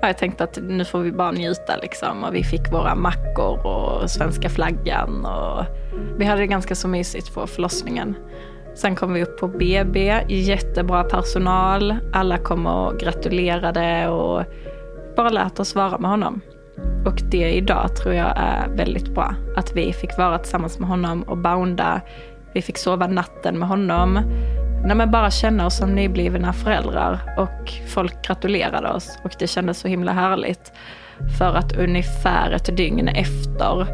ja, 0.00 0.06
jag 0.06 0.18
tänkte 0.18 0.44
att 0.44 0.58
nu 0.62 0.84
får 0.84 0.98
vi 0.98 1.12
bara 1.12 1.30
njuta 1.30 1.76
liksom. 1.82 2.24
Och 2.24 2.34
vi 2.34 2.44
fick 2.44 2.72
våra 2.72 2.94
mackor 2.94 3.66
och 3.66 4.10
svenska 4.10 4.48
flaggan 4.48 5.26
och 5.26 5.64
vi 6.18 6.24
hade 6.24 6.40
det 6.40 6.46
ganska 6.46 6.74
så 6.74 6.88
mysigt 6.88 7.34
på 7.34 7.46
förlossningen. 7.46 8.16
Sen 8.74 8.96
kom 8.96 9.12
vi 9.12 9.22
upp 9.22 9.40
på 9.40 9.48
BB, 9.48 10.24
jättebra 10.28 11.04
personal, 11.04 11.96
alla 12.12 12.38
kom 12.38 12.66
och 12.66 12.98
gratulerade 12.98 14.08
och 14.08 14.44
bara 15.16 15.28
lät 15.28 15.60
oss 15.60 15.74
vara 15.74 15.98
med 15.98 16.10
honom. 16.10 16.40
Och 17.06 17.20
det 17.30 17.52
idag 17.52 17.96
tror 17.96 18.14
jag 18.14 18.32
är 18.36 18.68
väldigt 18.68 19.14
bra. 19.14 19.34
Att 19.56 19.76
vi 19.76 19.92
fick 19.92 20.18
vara 20.18 20.38
tillsammans 20.38 20.78
med 20.78 20.88
honom 20.88 21.22
och 21.22 21.38
bounda 21.38 22.00
vi 22.54 22.62
fick 22.62 22.78
sova 22.78 23.06
natten 23.06 23.58
med 23.58 23.68
honom. 23.68 24.20
Nej, 24.84 24.96
men 24.96 25.10
bara 25.10 25.30
känna 25.30 25.66
oss 25.66 25.76
som 25.76 25.94
nyblivna 25.94 26.52
föräldrar 26.52 27.20
och 27.38 27.72
folk 27.86 28.26
gratulerade 28.26 28.88
oss 28.88 29.18
och 29.24 29.32
det 29.38 29.46
kändes 29.46 29.78
så 29.78 29.88
himla 29.88 30.12
härligt. 30.12 30.72
För 31.38 31.54
att 31.54 31.76
ungefär 31.76 32.50
ett 32.50 32.76
dygn 32.76 33.08
efter 33.08 33.86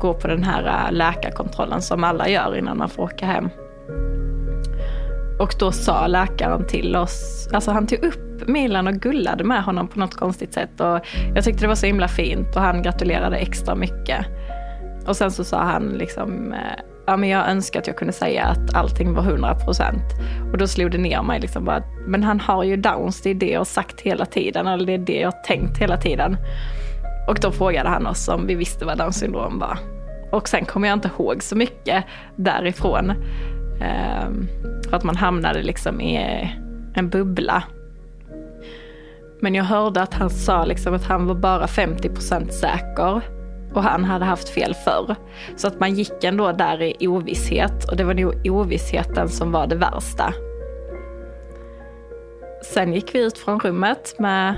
gå 0.00 0.14
på 0.14 0.28
den 0.28 0.44
här 0.44 0.86
äh, 0.86 0.92
läkarkontrollen 0.92 1.82
som 1.82 2.04
alla 2.04 2.28
gör 2.28 2.56
innan 2.56 2.78
man 2.78 2.88
får 2.88 3.02
åka 3.02 3.26
hem. 3.26 3.48
Och 5.38 5.54
då 5.58 5.72
sa 5.72 6.06
läkaren 6.06 6.66
till 6.66 6.96
oss, 6.96 7.48
alltså 7.52 7.70
han 7.70 7.86
tog 7.86 8.04
upp 8.04 8.48
Milan 8.48 8.86
och 8.86 8.94
gullade 8.94 9.44
med 9.44 9.64
honom 9.64 9.88
på 9.88 9.98
något 9.98 10.14
konstigt 10.14 10.54
sätt 10.54 10.80
och 10.80 11.00
jag 11.34 11.44
tyckte 11.44 11.64
det 11.64 11.68
var 11.68 11.74
så 11.74 11.86
himla 11.86 12.08
fint 12.08 12.56
och 12.56 12.62
han 12.62 12.82
gratulerade 12.82 13.36
extra 13.36 13.74
mycket. 13.74 14.26
Och 15.06 15.16
sen 15.16 15.30
så 15.30 15.44
sa 15.44 15.62
han 15.62 15.88
liksom 15.88 16.52
äh, 16.52 16.58
ja, 17.06 17.16
men 17.16 17.28
jag 17.28 17.48
önskar 17.48 17.80
att 17.80 17.86
jag 17.86 17.96
kunde 17.96 18.12
säga 18.12 18.44
att 18.44 18.74
allting 18.74 19.14
var 19.14 19.22
100 19.22 19.54
procent. 19.54 20.04
Och 20.52 20.58
då 20.58 20.66
slog 20.66 20.90
det 20.90 20.98
ner 20.98 21.22
mig 21.22 21.40
liksom 21.40 21.64
bara, 21.64 21.82
men 22.06 22.22
han 22.22 22.40
har 22.40 22.64
ju 22.64 22.76
downs, 22.76 23.22
det 23.22 23.30
är 23.30 23.34
det 23.34 23.50
jag 23.50 23.60
har 23.60 23.64
sagt 23.64 24.00
hela 24.00 24.26
tiden, 24.26 24.66
eller 24.66 24.86
det 24.86 24.94
är 24.94 24.98
det 24.98 25.20
jag 25.20 25.30
har 25.30 25.42
tänkt 25.42 25.78
hela 25.78 25.96
tiden. 25.96 26.36
Och 27.28 27.38
då 27.40 27.52
frågade 27.52 27.88
han 27.88 28.06
oss 28.06 28.28
om 28.28 28.46
vi 28.46 28.54
visste 28.54 28.84
vad 28.84 28.98
Downs 28.98 29.18
syndrom 29.18 29.58
var. 29.58 29.78
Och 30.32 30.48
sen 30.48 30.64
kommer 30.64 30.88
jag 30.88 30.96
inte 30.96 31.10
ihåg 31.18 31.42
så 31.42 31.56
mycket 31.56 32.04
därifrån. 32.36 33.10
Um, 33.10 34.48
för 34.88 34.96
att 34.96 35.04
man 35.04 35.16
hamnade 35.16 35.62
liksom 35.62 36.00
i 36.00 36.40
en 36.94 37.08
bubbla. 37.08 37.62
Men 39.40 39.54
jag 39.54 39.64
hörde 39.64 40.02
att 40.02 40.14
han 40.14 40.30
sa 40.30 40.64
liksom 40.64 40.94
att 40.94 41.04
han 41.04 41.26
var 41.26 41.34
bara 41.34 41.66
50% 41.66 42.50
säker 42.50 43.35
och 43.74 43.82
han 43.82 44.04
hade 44.04 44.24
haft 44.24 44.48
fel 44.48 44.74
förr. 44.74 45.16
Så 45.56 45.66
att 45.66 45.80
man 45.80 45.94
gick 45.94 46.24
ändå 46.24 46.52
där 46.52 47.02
i 47.02 47.08
ovisshet 47.08 47.90
och 47.90 47.96
det 47.96 48.04
var 48.04 48.14
nog 48.14 48.34
ovissheten 48.44 49.28
som 49.28 49.52
var 49.52 49.66
det 49.66 49.76
värsta. 49.76 50.34
Sen 52.62 52.92
gick 52.92 53.14
vi 53.14 53.24
ut 53.26 53.38
från 53.38 53.60
rummet 53.60 54.14
med 54.18 54.54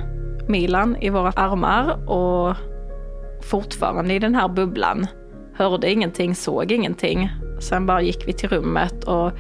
Milan 0.49 0.97
i 0.97 1.11
våra 1.11 1.31
armar 1.31 2.11
och 2.11 2.57
fortfarande 3.43 4.15
i 4.15 4.19
den 4.19 4.35
här 4.35 4.49
bubblan. 4.49 5.07
Hörde 5.55 5.91
ingenting, 5.91 6.35
såg 6.35 6.73
ingenting. 6.73 7.31
Sen 7.61 7.87
bara 7.87 8.03
gick 8.03 8.29
vi 8.29 8.33
till 8.33 8.49
rummet 8.49 9.05
och 9.05 9.33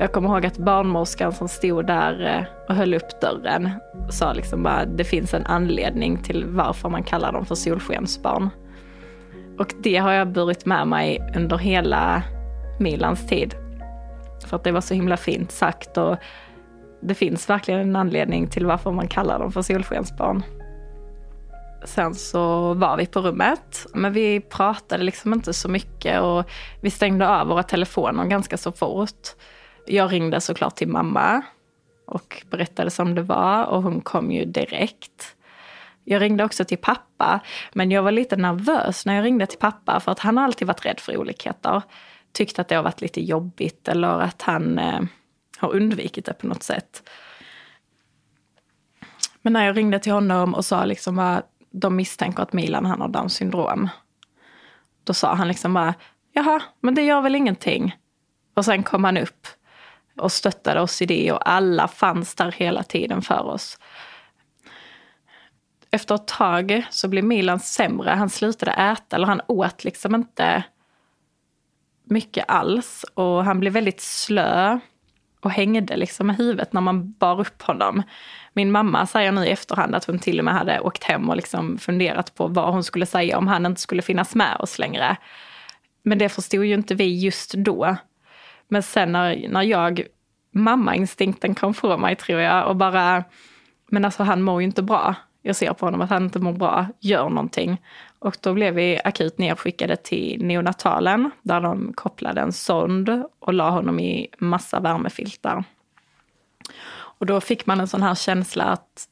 jag 0.00 0.12
kommer 0.12 0.28
ihåg 0.28 0.46
att 0.46 0.58
barnmorskan 0.58 1.32
som 1.32 1.48
stod 1.48 1.86
där 1.86 2.26
eh, 2.26 2.44
och 2.68 2.74
höll 2.74 2.94
upp 2.94 3.20
dörren 3.20 3.70
sa 4.10 4.32
liksom 4.32 4.62
bara 4.62 4.84
det 4.84 5.04
finns 5.04 5.34
en 5.34 5.46
anledning 5.46 6.22
till 6.22 6.44
varför 6.46 6.88
man 6.88 7.02
kallar 7.02 7.32
dem 7.32 7.46
för 7.46 7.54
solskensbarn. 7.54 8.50
Och 9.58 9.74
det 9.82 9.96
har 9.96 10.12
jag 10.12 10.32
burit 10.32 10.66
med 10.66 10.88
mig 10.88 11.32
under 11.36 11.58
hela 11.58 12.22
Milans 12.78 13.26
tid. 13.26 13.54
För 14.46 14.56
att 14.56 14.64
det 14.64 14.72
var 14.72 14.80
så 14.80 14.94
himla 14.94 15.16
fint 15.16 15.52
sagt 15.52 15.96
och 15.96 16.16
det 17.00 17.14
finns 17.14 17.50
verkligen 17.50 17.80
en 17.80 17.96
anledning 17.96 18.46
till 18.46 18.66
varför 18.66 18.92
man 18.92 19.08
kallar 19.08 19.38
dem 19.38 19.52
för 19.52 19.62
solskensbarn. 19.62 20.42
Sen 21.84 22.14
så 22.14 22.74
var 22.74 22.96
vi 22.96 23.06
på 23.06 23.20
rummet, 23.20 23.86
men 23.94 24.12
vi 24.12 24.40
pratade 24.40 25.04
liksom 25.04 25.32
inte 25.32 25.52
så 25.52 25.68
mycket 25.68 26.20
och 26.20 26.50
vi 26.80 26.90
stängde 26.90 27.28
av 27.28 27.46
våra 27.46 27.62
telefoner 27.62 28.24
ganska 28.24 28.56
så 28.56 28.72
fort. 28.72 29.28
Jag 29.86 30.12
ringde 30.12 30.40
såklart 30.40 30.76
till 30.76 30.88
mamma 30.88 31.42
och 32.06 32.42
berättade 32.50 32.90
som 32.90 33.14
det 33.14 33.22
var 33.22 33.64
och 33.64 33.82
hon 33.82 34.00
kom 34.00 34.30
ju 34.30 34.44
direkt. 34.44 35.36
Jag 36.04 36.22
ringde 36.22 36.44
också 36.44 36.64
till 36.64 36.78
pappa, 36.78 37.40
men 37.72 37.90
jag 37.90 38.02
var 38.02 38.10
lite 38.10 38.36
nervös 38.36 39.06
när 39.06 39.14
jag 39.14 39.24
ringde 39.24 39.46
till 39.46 39.58
pappa 39.58 40.00
för 40.00 40.12
att 40.12 40.18
han 40.18 40.36
har 40.36 40.44
alltid 40.44 40.68
varit 40.68 40.86
rädd 40.86 41.00
för 41.00 41.16
olikheter. 41.16 41.82
Tyckt 42.32 42.58
att 42.58 42.68
det 42.68 42.74
har 42.74 42.82
varit 42.82 43.00
lite 43.00 43.20
jobbigt 43.20 43.88
eller 43.88 44.20
att 44.20 44.42
han 44.42 44.78
eh, 44.78 45.00
har 45.58 45.74
undvikit 45.74 46.24
det 46.24 46.32
på 46.32 46.46
något 46.46 46.62
sätt. 46.62 47.08
Men 49.42 49.52
när 49.52 49.66
jag 49.66 49.76
ringde 49.76 49.98
till 49.98 50.12
honom 50.12 50.54
och 50.54 50.64
sa 50.64 50.84
liksom 50.84 51.18
att 51.18 51.46
de 51.70 51.96
misstänker 51.96 52.42
att 52.42 52.52
Milan 52.52 52.86
han 52.86 53.00
har 53.00 53.08
Downs 53.08 53.34
syndrom. 53.34 53.88
Då 55.04 55.14
sa 55.14 55.34
han 55.34 55.48
liksom 55.48 55.74
bara, 55.74 55.94
jaha, 56.32 56.62
men 56.80 56.94
det 56.94 57.02
gör 57.02 57.20
väl 57.20 57.34
ingenting. 57.34 57.96
Och 58.54 58.64
sen 58.64 58.82
kom 58.82 59.04
han 59.04 59.16
upp 59.16 59.46
och 60.20 60.32
stöttade 60.32 60.80
oss 60.80 61.02
i 61.02 61.06
det 61.06 61.32
och 61.32 61.48
alla 61.48 61.88
fanns 61.88 62.34
där 62.34 62.52
hela 62.52 62.82
tiden 62.82 63.22
för 63.22 63.42
oss 63.42 63.78
efter 65.90 66.14
ett 66.14 66.26
tag 66.26 66.86
så 66.90 67.08
blev 67.08 67.24
Milan 67.24 67.60
sämre. 67.60 68.10
Han 68.10 68.30
slutade 68.30 68.72
äta, 68.72 69.16
eller 69.16 69.26
han 69.26 69.40
åt 69.46 69.84
liksom 69.84 70.14
inte 70.14 70.64
mycket 72.04 72.44
alls. 72.48 73.04
Och 73.14 73.44
han 73.44 73.60
blev 73.60 73.72
väldigt 73.72 74.00
slö 74.00 74.78
och 75.40 75.50
hängde 75.50 75.96
liksom 75.96 76.26
med 76.26 76.36
huvudet 76.36 76.72
när 76.72 76.80
man 76.80 77.12
bar 77.12 77.40
upp 77.40 77.62
honom. 77.62 78.02
Min 78.52 78.72
mamma 78.72 79.06
säger 79.06 79.32
nu 79.32 79.44
i 79.44 79.50
efterhand 79.50 79.94
att 79.94 80.04
hon 80.04 80.18
till 80.18 80.38
och 80.38 80.44
med 80.44 80.54
hade 80.54 80.80
åkt 80.80 81.04
hem 81.04 81.28
och 81.28 81.36
liksom 81.36 81.78
funderat 81.78 82.34
på 82.34 82.46
vad 82.46 82.72
hon 82.72 82.84
skulle 82.84 83.06
säga 83.06 83.38
om 83.38 83.48
han 83.48 83.66
inte 83.66 83.80
skulle 83.80 84.02
finnas 84.02 84.34
med 84.34 84.56
oss 84.56 84.78
längre. 84.78 85.16
Men 86.02 86.18
det 86.18 86.28
förstod 86.28 86.64
ju 86.64 86.74
inte 86.74 86.94
vi 86.94 87.20
just 87.24 87.54
då. 87.54 87.96
Men 88.70 88.82
sen 88.82 89.12
när, 89.12 89.48
när 89.48 89.62
jag, 89.62 90.02
mammainstinkten 90.52 91.54
kom 91.54 91.74
från 91.74 92.00
mig 92.00 92.16
tror 92.16 92.40
jag 92.40 92.68
och 92.68 92.76
bara, 92.76 93.24
men 93.90 94.04
alltså 94.04 94.22
han 94.22 94.42
mår 94.42 94.60
ju 94.60 94.66
inte 94.66 94.82
bra 94.82 95.14
jag 95.42 95.56
ser 95.56 95.72
på 95.72 95.86
honom 95.86 96.00
att 96.00 96.10
han 96.10 96.24
inte 96.24 96.38
mår 96.38 96.52
bra, 96.52 96.86
gör 97.00 97.28
någonting. 97.28 97.82
Och 98.18 98.36
då 98.40 98.54
blev 98.54 98.74
vi 98.74 99.00
akut 99.04 99.38
nedskickade 99.38 99.96
till 99.96 100.44
neonatalen 100.44 101.30
där 101.42 101.60
de 101.60 101.92
kopplade 101.92 102.40
en 102.40 102.52
sond 102.52 103.24
och 103.38 103.54
la 103.54 103.70
honom 103.70 104.00
i 104.00 104.28
massa 104.38 104.80
värmefiltar. 104.80 105.64
Och 106.92 107.26
då 107.26 107.40
fick 107.40 107.66
man 107.66 107.80
en 107.80 107.88
sån 107.88 108.02
här 108.02 108.14
känsla 108.14 108.64
att 108.64 109.06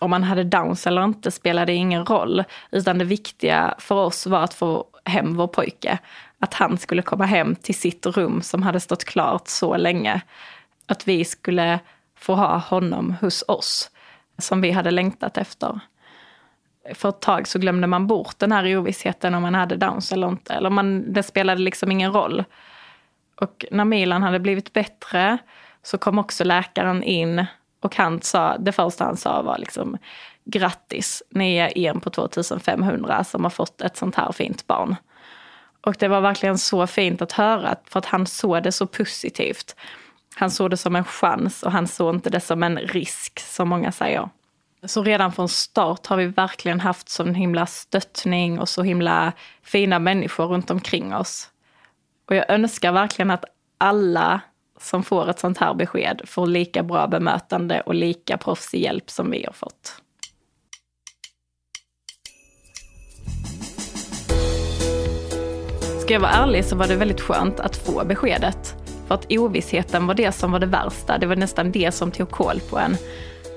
om 0.00 0.10
man 0.10 0.22
hade 0.22 0.44
downs 0.44 0.86
eller 0.86 1.04
inte 1.04 1.30
spelade 1.30 1.72
ingen 1.72 2.06
roll. 2.06 2.44
Utan 2.70 2.98
det 2.98 3.04
viktiga 3.04 3.74
för 3.78 3.94
oss 3.94 4.26
var 4.26 4.44
att 4.44 4.54
få 4.54 4.86
hem 5.04 5.36
vår 5.36 5.46
pojke. 5.46 5.98
Att 6.38 6.54
han 6.54 6.78
skulle 6.78 7.02
komma 7.02 7.24
hem 7.24 7.54
till 7.54 7.74
sitt 7.74 8.06
rum 8.06 8.42
som 8.42 8.62
hade 8.62 8.80
stått 8.80 9.04
klart 9.04 9.48
så 9.48 9.76
länge. 9.76 10.22
Att 10.86 11.08
vi 11.08 11.24
skulle 11.24 11.80
få 12.16 12.34
ha 12.34 12.58
honom 12.58 13.14
hos 13.20 13.44
oss, 13.48 13.90
som 14.38 14.60
vi 14.60 14.70
hade 14.70 14.90
längtat 14.90 15.38
efter. 15.38 15.80
För 16.94 17.08
ett 17.08 17.20
tag 17.20 17.48
så 17.48 17.58
glömde 17.58 17.86
man 17.86 18.06
bort 18.06 18.38
den 18.38 18.52
här 18.52 18.76
ovissheten 18.76 19.34
om 19.34 19.42
man 19.42 19.54
hade 19.54 19.76
downs 19.76 20.12
eller 20.12 20.28
inte. 20.28 20.54
Eller 20.54 20.70
man, 20.70 21.12
det 21.12 21.22
spelade 21.22 21.60
liksom 21.60 21.92
ingen 21.92 22.12
roll. 22.12 22.44
Och 23.36 23.64
när 23.70 23.84
Milan 23.84 24.22
hade 24.22 24.40
blivit 24.40 24.72
bättre 24.72 25.38
så 25.82 25.98
kom 25.98 26.18
också 26.18 26.44
läkaren 26.44 27.02
in 27.02 27.46
och 27.80 27.96
han 27.96 28.22
sa, 28.22 28.58
det 28.58 28.72
första 28.72 29.04
han 29.04 29.16
sa 29.16 29.42
var 29.42 29.58
liksom 29.58 29.98
grattis, 30.44 31.22
ni 31.30 31.56
är 31.56 31.78
en 31.78 32.00
på 32.00 32.10
2500 32.10 33.24
som 33.24 33.44
har 33.44 33.50
fått 33.50 33.80
ett 33.80 33.96
sånt 33.96 34.14
här 34.14 34.32
fint 34.32 34.66
barn. 34.66 34.96
Och 35.80 35.96
det 35.98 36.08
var 36.08 36.20
verkligen 36.20 36.58
så 36.58 36.86
fint 36.86 37.22
att 37.22 37.32
höra, 37.32 37.76
för 37.84 37.98
att 37.98 38.06
han 38.06 38.26
såg 38.26 38.62
det 38.62 38.72
så 38.72 38.86
positivt. 38.86 39.76
Han 40.34 40.50
såg 40.50 40.70
det 40.70 40.76
som 40.76 40.96
en 40.96 41.04
chans 41.04 41.62
och 41.62 41.72
han 41.72 41.86
såg 41.86 42.14
inte 42.14 42.30
det 42.30 42.40
som 42.40 42.62
en 42.62 42.78
risk, 42.78 43.40
som 43.40 43.68
många 43.68 43.92
säger. 43.92 44.28
Så 44.84 45.02
redan 45.02 45.32
från 45.32 45.48
start 45.48 46.06
har 46.06 46.16
vi 46.16 46.26
verkligen 46.26 46.80
haft 46.80 47.08
sån 47.08 47.34
himla 47.34 47.66
stöttning 47.66 48.58
och 48.58 48.68
så 48.68 48.82
himla 48.82 49.32
fina 49.62 49.98
människor 49.98 50.46
runt 50.46 50.70
omkring 50.70 51.14
oss. 51.14 51.48
Och 52.28 52.36
jag 52.36 52.50
önskar 52.50 52.92
verkligen 52.92 53.30
att 53.30 53.44
alla 53.78 54.40
som 54.80 55.02
får 55.02 55.30
ett 55.30 55.38
sånt 55.38 55.58
här 55.58 55.74
besked 55.74 56.22
får 56.24 56.46
lika 56.46 56.82
bra 56.82 57.06
bemötande 57.06 57.80
och 57.80 57.94
lika 57.94 58.38
proffsig 58.38 58.82
hjälp 58.82 59.10
som 59.10 59.30
vi 59.30 59.44
har 59.44 59.52
fått. 59.52 60.02
Ska 66.02 66.14
jag 66.14 66.20
vara 66.20 66.30
ärlig 66.30 66.64
så 66.64 66.76
var 66.76 66.86
det 66.86 66.96
väldigt 66.96 67.20
skönt 67.20 67.60
att 67.60 67.76
få 67.76 68.04
beskedet. 68.04 68.76
För 69.06 69.14
att 69.14 69.26
ovissheten 69.32 70.06
var 70.06 70.14
det 70.14 70.32
som 70.32 70.52
var 70.52 70.58
det 70.58 70.66
värsta. 70.66 71.18
Det 71.18 71.26
var 71.26 71.36
nästan 71.36 71.72
det 71.72 71.94
som 71.94 72.10
tog 72.10 72.30
koll 72.30 72.60
på 72.70 72.78
en. 72.78 72.96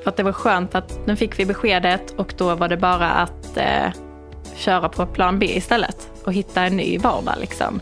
För 0.04 0.10
att 0.10 0.18
det 0.18 0.24
var 0.24 0.32
skönt 0.32 0.76
att 0.76 1.08
nu 1.08 1.16
fick 1.16 1.40
vi 1.40 1.46
beskedet 1.46 2.12
och 2.18 2.34
då 2.38 2.56
var 2.56 2.68
det 2.68 2.78
bara 2.78 3.10
att 3.10 3.58
eh, 3.58 3.92
köra 4.56 4.90
på 4.90 5.06
plan 5.06 5.40
B 5.40 5.46
istället 5.46 6.10
och 6.24 6.34
hitta 6.34 6.64
en 6.64 6.78
ny 6.78 6.98
vardag. 6.98 7.36
Liksom. 7.40 7.80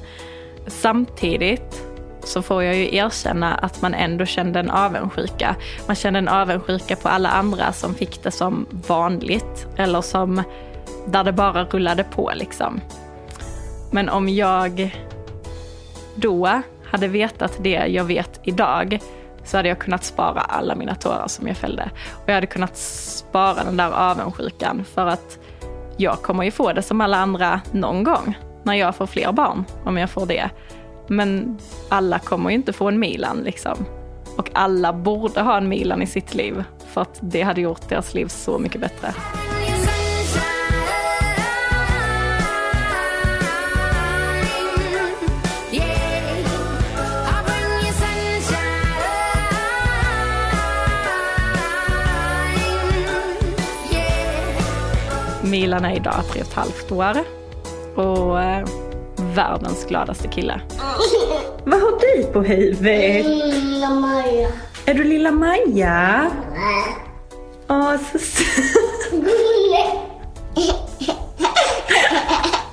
Samtidigt 0.68 1.84
så 2.24 2.42
får 2.42 2.64
jag 2.64 2.76
ju 2.76 2.96
erkänna 2.96 3.56
att 3.56 3.82
man 3.82 3.94
ändå 3.94 4.26
kände 4.26 4.60
en 4.60 4.70
avundsjuka. 4.70 5.56
Man 5.88 5.96
kände 5.96 6.20
en 6.20 6.28
avundsjuka 6.28 6.96
på 6.96 7.10
alla 7.10 7.30
andra 7.30 7.74
som 7.74 7.96
fick 7.96 8.24
det 8.24 8.32
som 8.32 8.66
vanligt 8.88 9.68
eller 9.78 10.02
som 10.02 10.44
där 11.06 11.24
det 11.24 11.32
bara 11.32 11.64
rullade 11.64 12.04
på 12.04 12.32
liksom. 12.36 12.82
Men 13.94 14.10
om 14.10 14.30
jag 14.30 14.96
då 16.16 16.62
hade 16.84 17.08
vetat 17.08 17.58
det 17.60 17.88
jag 17.88 18.04
vet 18.04 18.40
idag 18.44 19.00
så 19.44 19.58
hade 19.58 19.70
jag 19.70 19.80
kunnat 19.80 20.04
spara 20.04 20.40
alla 20.40 20.76
mina 20.76 20.96
tårar 20.96 21.28
som 21.28 21.48
jag 21.48 21.58
fällde. 21.58 21.90
Och 22.12 22.30
jag 22.30 22.34
hade 22.34 22.48
kunnat 22.48 22.78
spara 22.78 23.64
den 23.64 23.78
där 23.78 23.92
avundsjukan 23.92 24.86
för 24.94 25.08
att 25.08 25.40
jag 25.98 26.22
kommer 26.22 26.44
ju 26.44 26.52
få 26.52 26.74
det 26.74 26.82
som 26.82 27.02
alla 27.02 27.18
andra 27.18 27.62
någon 27.72 28.04
gång 28.04 28.38
när 28.64 28.74
jag 28.74 28.96
får 28.96 29.06
fler 29.06 29.32
barn, 29.32 29.66
om 29.86 29.98
jag 29.98 30.10
får 30.10 30.26
det. 30.26 30.50
Men 31.08 31.58
alla 31.90 32.20
kommer 32.20 32.50
ju 32.50 32.56
inte 32.56 32.74
få 32.74 32.88
en 32.88 33.00
Milan 33.00 33.38
liksom. 33.38 33.86
Och 34.38 34.50
alla 34.54 34.94
borde 34.94 35.42
ha 35.42 35.58
en 35.58 35.70
Milan 35.70 36.02
i 36.02 36.08
sitt 36.08 36.34
liv 36.34 36.64
för 36.94 37.02
att 37.02 37.20
det 37.22 37.42
hade 37.42 37.62
gjort 37.62 37.90
deras 37.90 38.14
liv 38.14 38.28
så 38.28 38.60
mycket 38.60 38.82
bättre. 38.82 39.14
Milan 55.54 55.86
är 55.86 55.96
idag 55.96 56.24
tre 56.32 56.42
och 56.42 56.48
ett 56.48 56.54
halvt 56.54 56.92
år. 56.92 57.18
Och 57.96 58.42
eh, 58.42 58.68
världens 59.16 59.86
gladaste 59.86 60.28
kille. 60.28 60.62
Vad 61.66 61.82
har 61.82 62.00
du 62.00 62.24
på 62.24 62.42
huvudet? 62.42 63.26
Lilla 63.26 63.90
Maja. 63.90 64.50
Är 64.86 64.94
du 64.94 65.04
lilla 65.04 65.32
Maja? 65.32 66.32
Åh, 67.68 67.96
så 67.98 68.20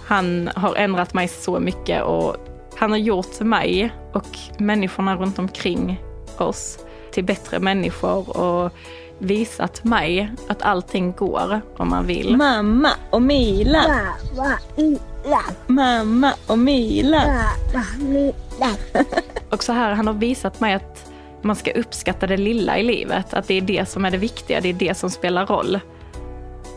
Han 0.06 0.50
har 0.54 0.74
ändrat 0.74 1.14
mig 1.14 1.28
så 1.28 1.60
mycket 1.60 2.02
och 2.02 2.36
han 2.76 2.90
har 2.90 2.98
gjort 2.98 3.40
mig 3.40 3.92
och 4.12 4.38
människorna 4.58 5.16
runt 5.16 5.38
omkring 5.38 6.02
oss 6.38 6.78
till 7.12 7.24
bättre 7.24 7.58
människor 7.58 8.36
och 8.36 8.72
visat 9.20 9.84
mig 9.84 10.32
att 10.48 10.62
allting 10.62 11.12
går 11.12 11.60
om 11.76 11.88
man 11.88 12.06
vill. 12.06 12.36
Mamma 12.36 12.90
och 13.10 13.22
Mila. 13.22 13.82
Mamma, 13.88 14.58
Mila. 14.76 15.40
Mamma 15.66 16.32
och 16.46 16.58
Mila. 16.58 17.24
Mamma, 17.26 17.86
Mila. 17.98 18.70
Och 19.50 19.62
så 19.62 19.72
här, 19.72 19.92
han 19.92 20.06
har 20.06 20.14
visat 20.14 20.60
mig 20.60 20.74
att 20.74 21.10
man 21.42 21.56
ska 21.56 21.70
uppskatta 21.70 22.26
det 22.26 22.36
lilla 22.36 22.78
i 22.78 22.82
livet. 22.82 23.34
Att 23.34 23.48
det 23.48 23.54
är 23.54 23.60
det 23.60 23.88
som 23.88 24.04
är 24.04 24.10
det 24.10 24.16
viktiga, 24.16 24.60
det 24.60 24.68
är 24.68 24.74
det 24.74 24.94
som 24.94 25.10
spelar 25.10 25.46
roll. 25.46 25.80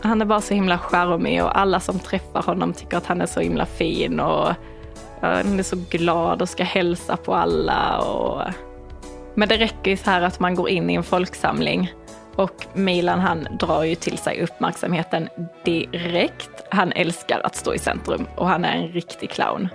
Han 0.04 0.22
är 0.22 0.26
bara 0.26 0.42
så 0.42 0.54
himla 0.54 0.78
charmig 0.78 1.44
och 1.44 1.60
alla 1.60 1.80
som 1.80 2.00
träffar 2.00 2.44
honom 2.44 2.74
tycker 2.74 2.98
att 2.98 3.06
han 3.06 3.22
är 3.22 3.26
så 3.26 3.40
himla 3.40 3.66
fin 3.66 4.20
och 4.20 4.50
han 5.22 5.60
är 5.60 5.64
så 5.64 5.78
glad 5.90 6.42
och 6.42 6.50
ska 6.50 6.64
hälsa 6.64 7.18
på 7.18 7.36
alla. 7.36 8.00
Och... 8.00 8.42
Men 9.36 9.50
det 9.50 9.58
räcker 9.58 9.92
ju 9.92 9.98
så 9.98 10.10
här 10.10 10.22
att 10.22 10.40
man 10.40 10.56
går 10.56 10.70
in 10.70 10.90
i 10.90 10.94
en 10.94 11.04
folksamling 11.04 11.94
och 12.36 12.66
Milan 12.74 13.20
han 13.20 13.48
drar 13.60 13.84
ju 13.84 13.96
till 13.96 14.18
sig 14.18 14.42
uppmärksamheten 14.44 15.30
direkt. 15.66 16.50
Han 16.70 16.92
älskar 16.92 17.42
att 17.44 17.56
stå 17.56 17.74
i 17.74 17.80
centrum 17.80 18.28
och 18.36 18.48
han 18.48 18.66
är 18.66 18.74
en 18.74 18.88
riktig 18.88 19.30
clown. 19.30 19.70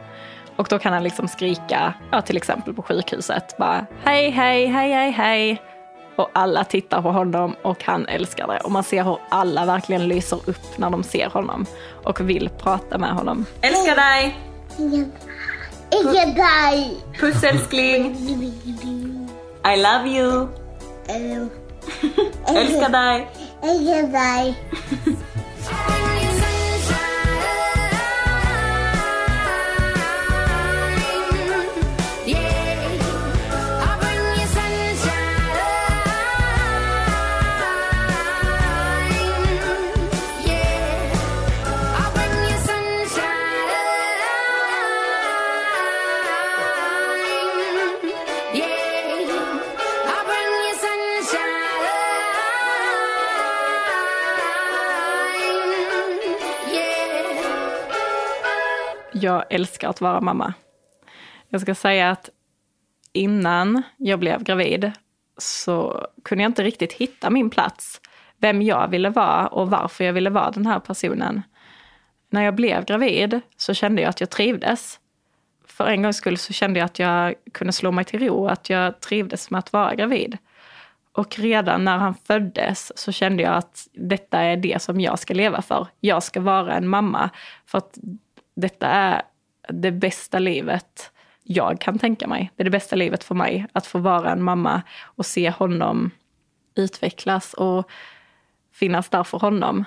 Och 0.56 0.66
då 0.70 0.78
kan 0.78 0.92
han 0.92 1.02
liksom 1.02 1.28
skrika, 1.28 1.94
ja, 2.12 2.22
till 2.22 2.36
exempel 2.36 2.74
på 2.74 2.82
sjukhuset, 2.82 3.56
bara 3.58 3.86
hej, 4.04 4.30
hej, 4.30 4.66
hej, 4.66 4.92
hej, 4.92 5.10
hej. 5.10 5.62
Och 6.16 6.30
alla 6.32 6.64
tittar 6.64 7.02
på 7.02 7.10
honom 7.10 7.56
och 7.62 7.84
han 7.84 8.06
älskar 8.06 8.46
det. 8.46 8.60
Och 8.60 8.72
man 8.72 8.84
ser 8.84 9.04
hur 9.04 9.18
alla 9.28 9.66
verkligen 9.66 10.08
lyser 10.08 10.36
upp 10.46 10.78
när 10.78 10.90
de 10.90 11.02
ser 11.02 11.30
honom 11.30 11.66
och 12.04 12.30
vill 12.30 12.48
prata 12.48 12.98
med 12.98 13.10
honom. 13.10 13.44
Älskar 13.60 13.96
dig! 13.96 14.38
Inte 15.90 16.24
dig. 16.24 16.96
Puss 17.20 17.44
älskling! 17.44 18.16
I 19.64 19.76
love 19.76 20.08
you! 20.08 20.48
Älskar 22.46 22.88
dig! 22.88 23.28
älskar 59.50 59.88
att 59.88 60.00
vara 60.00 60.20
mamma. 60.20 60.54
Jag 61.48 61.60
ska 61.60 61.74
säga 61.74 62.10
att 62.10 62.30
innan 63.12 63.82
jag 63.96 64.18
blev 64.18 64.42
gravid 64.42 64.92
så 65.38 66.06
kunde 66.24 66.44
jag 66.44 66.50
inte 66.50 66.64
riktigt 66.64 66.92
hitta 66.92 67.30
min 67.30 67.50
plats. 67.50 68.00
Vem 68.38 68.62
jag 68.62 68.88
ville 68.88 69.10
vara 69.10 69.46
och 69.46 69.70
varför 69.70 70.04
jag 70.04 70.12
ville 70.12 70.30
vara 70.30 70.50
den 70.50 70.66
här 70.66 70.80
personen. 70.80 71.42
När 72.30 72.42
jag 72.42 72.54
blev 72.54 72.84
gravid 72.84 73.40
så 73.56 73.74
kände 73.74 74.02
jag 74.02 74.08
att 74.08 74.20
jag 74.20 74.30
trivdes. 74.30 75.00
För 75.66 75.86
en 75.86 76.02
gångs 76.02 76.16
skull 76.16 76.38
så 76.38 76.52
kände 76.52 76.78
jag 76.78 76.86
att 76.86 76.98
jag 76.98 77.34
kunde 77.52 77.72
slå 77.72 77.90
mig 77.90 78.04
till 78.04 78.20
ro, 78.20 78.48
att 78.48 78.70
jag 78.70 79.00
trivdes 79.00 79.50
med 79.50 79.58
att 79.58 79.72
vara 79.72 79.94
gravid. 79.94 80.38
Och 81.12 81.38
redan 81.38 81.84
när 81.84 81.98
han 81.98 82.14
föddes 82.14 82.98
så 82.98 83.12
kände 83.12 83.42
jag 83.42 83.54
att 83.54 83.88
detta 83.92 84.40
är 84.40 84.56
det 84.56 84.82
som 84.82 85.00
jag 85.00 85.18
ska 85.18 85.34
leva 85.34 85.62
för. 85.62 85.86
Jag 86.00 86.22
ska 86.22 86.40
vara 86.40 86.74
en 86.74 86.88
mamma. 86.88 87.30
För 87.66 87.78
att 87.78 87.98
detta 88.56 88.86
är 88.86 89.22
det 89.68 89.92
bästa 89.92 90.38
livet 90.38 91.12
jag 91.42 91.80
kan 91.80 91.98
tänka 91.98 92.26
mig. 92.26 92.50
Det 92.56 92.62
är 92.62 92.64
det 92.64 92.70
bästa 92.70 92.96
livet 92.96 93.24
för 93.24 93.34
mig, 93.34 93.66
att 93.72 93.86
få 93.86 93.98
vara 93.98 94.32
en 94.32 94.42
mamma 94.42 94.82
och 95.02 95.26
se 95.26 95.50
honom 95.50 96.10
utvecklas. 96.74 97.54
Och 97.54 97.90
finnas 98.78 99.08
där 99.08 99.24
för 99.24 99.38
honom. 99.38 99.84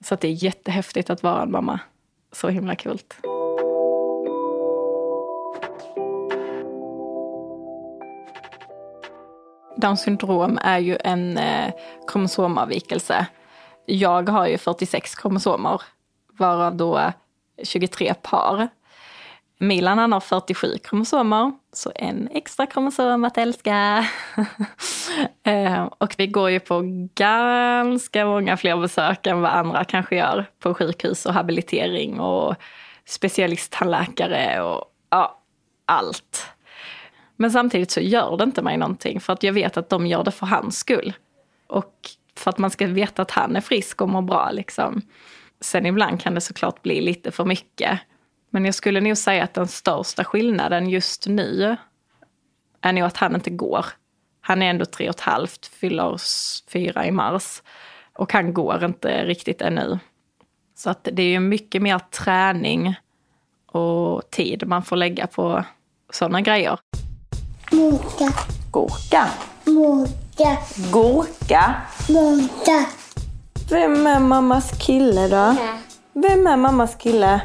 Så 0.00 0.14
att 0.14 0.20
det 0.20 0.28
är 0.28 0.44
jättehäftigt 0.44 1.10
att 1.10 1.22
vara 1.22 1.42
en 1.42 1.50
mamma. 1.50 1.80
Så 2.32 2.48
himla 2.48 2.74
kul. 2.74 2.98
Downs 9.76 10.00
syndrom 10.00 10.58
är 10.62 10.78
ju 10.78 10.98
en 11.04 11.38
eh, 11.38 11.72
kromosomavvikelse. 12.06 13.26
Jag 13.86 14.28
har 14.28 14.46
ju 14.46 14.58
46 14.58 15.14
kromosomer, 15.14 15.82
varav 16.38 16.76
då 16.76 17.12
23 17.62 18.14
par. 18.14 18.68
Milan 19.58 19.98
han 19.98 20.12
har 20.12 20.20
47 20.20 20.78
kromosomer, 20.84 21.52
så 21.72 21.92
en 21.94 22.28
extra 22.32 22.66
kromosom 22.66 23.24
att 23.24 23.38
älska. 23.38 24.06
Ehm, 25.42 25.88
och 25.88 26.14
vi 26.18 26.26
går 26.26 26.50
ju 26.50 26.60
på 26.60 26.82
ganska 27.14 28.26
många 28.26 28.56
fler 28.56 28.76
besök 28.76 29.26
än 29.26 29.40
vad 29.40 29.50
andra 29.50 29.84
kanske 29.84 30.16
gör 30.16 30.46
på 30.58 30.74
sjukhus 30.74 31.26
och 31.26 31.34
habilitering 31.34 32.20
och 32.20 32.54
specialisttandläkare 33.04 34.62
och 34.62 34.84
ja, 35.10 35.40
allt. 35.86 36.46
Men 37.36 37.50
samtidigt 37.50 37.90
så 37.90 38.00
gör 38.00 38.36
det 38.36 38.44
inte 38.44 38.62
mig 38.62 38.76
någonting 38.76 39.20
för 39.20 39.32
att 39.32 39.42
jag 39.42 39.52
vet 39.52 39.76
att 39.76 39.88
de 39.88 40.06
gör 40.06 40.24
det 40.24 40.30
för 40.30 40.46
hans 40.46 40.78
skull. 40.78 41.12
Och 41.66 41.94
för 42.36 42.50
att 42.50 42.58
man 42.58 42.70
ska 42.70 42.86
veta 42.86 43.22
att 43.22 43.30
han 43.30 43.56
är 43.56 43.60
frisk 43.60 44.02
och 44.02 44.08
mår 44.08 44.22
bra 44.22 44.50
liksom. 44.50 45.02
Sen 45.60 45.86
ibland 45.86 46.20
kan 46.20 46.34
det 46.34 46.40
såklart 46.40 46.82
bli 46.82 47.00
lite 47.00 47.30
för 47.30 47.44
mycket. 47.44 48.00
Men 48.50 48.64
jag 48.64 48.74
skulle 48.74 49.00
nog 49.00 49.16
säga 49.16 49.44
att 49.44 49.54
den 49.54 49.68
största 49.68 50.24
skillnaden 50.24 50.90
just 50.90 51.26
nu 51.26 51.76
är 52.80 52.92
nog 52.92 53.04
att 53.04 53.16
han 53.16 53.34
inte 53.34 53.50
går. 53.50 53.86
Han 54.40 54.62
är 54.62 54.70
ändå 54.70 54.84
tre 54.84 55.08
och 55.08 55.14
ett 55.14 55.20
halvt, 55.20 55.66
fyller 55.66 56.20
fyra 56.70 57.06
i 57.06 57.10
mars. 57.10 57.62
Och 58.12 58.32
han 58.32 58.54
går 58.54 58.84
inte 58.84 59.24
riktigt 59.24 59.62
ännu. 59.62 59.98
Så 60.76 60.90
att 60.90 61.08
det 61.12 61.22
är 61.22 61.30
ju 61.30 61.40
mycket 61.40 61.82
mer 61.82 61.98
träning 61.98 62.94
och 63.66 64.30
tid 64.30 64.66
man 64.66 64.82
får 64.82 64.96
lägga 64.96 65.26
på 65.26 65.64
sådana 66.12 66.40
grejer. 66.40 66.78
Gurka. 68.72 69.28
Muta. 69.64 70.56
Gurka. 70.92 71.74
Muta. 72.08 72.84
Vem 73.70 74.06
är 74.06 74.20
mammas 74.20 74.86
kille 74.86 75.28
då? 75.28 75.56
Vem 76.22 76.46
är 76.46 76.56
mammas 76.56 76.94
kille? 76.94 77.40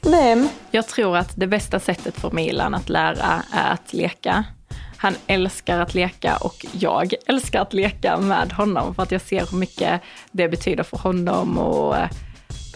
Vem? 0.00 0.48
Jag 0.70 0.86
tror 0.86 1.16
att 1.16 1.32
det 1.36 1.46
bästa 1.46 1.80
sättet 1.80 2.20
för 2.20 2.30
Milan 2.30 2.74
att 2.74 2.88
lära 2.88 3.42
är 3.52 3.72
att 3.72 3.92
leka. 3.92 4.44
Han 4.96 5.14
älskar 5.26 5.80
att 5.80 5.94
leka 5.94 6.36
och 6.36 6.66
jag 6.72 7.14
älskar 7.26 7.60
att 7.60 7.72
leka 7.72 8.16
med 8.16 8.52
honom 8.52 8.94
för 8.94 9.02
att 9.02 9.12
jag 9.12 9.20
ser 9.20 9.46
hur 9.50 9.58
mycket 9.58 10.00
det 10.30 10.48
betyder 10.48 10.82
för 10.82 10.96
honom 10.96 11.58
och 11.58 11.96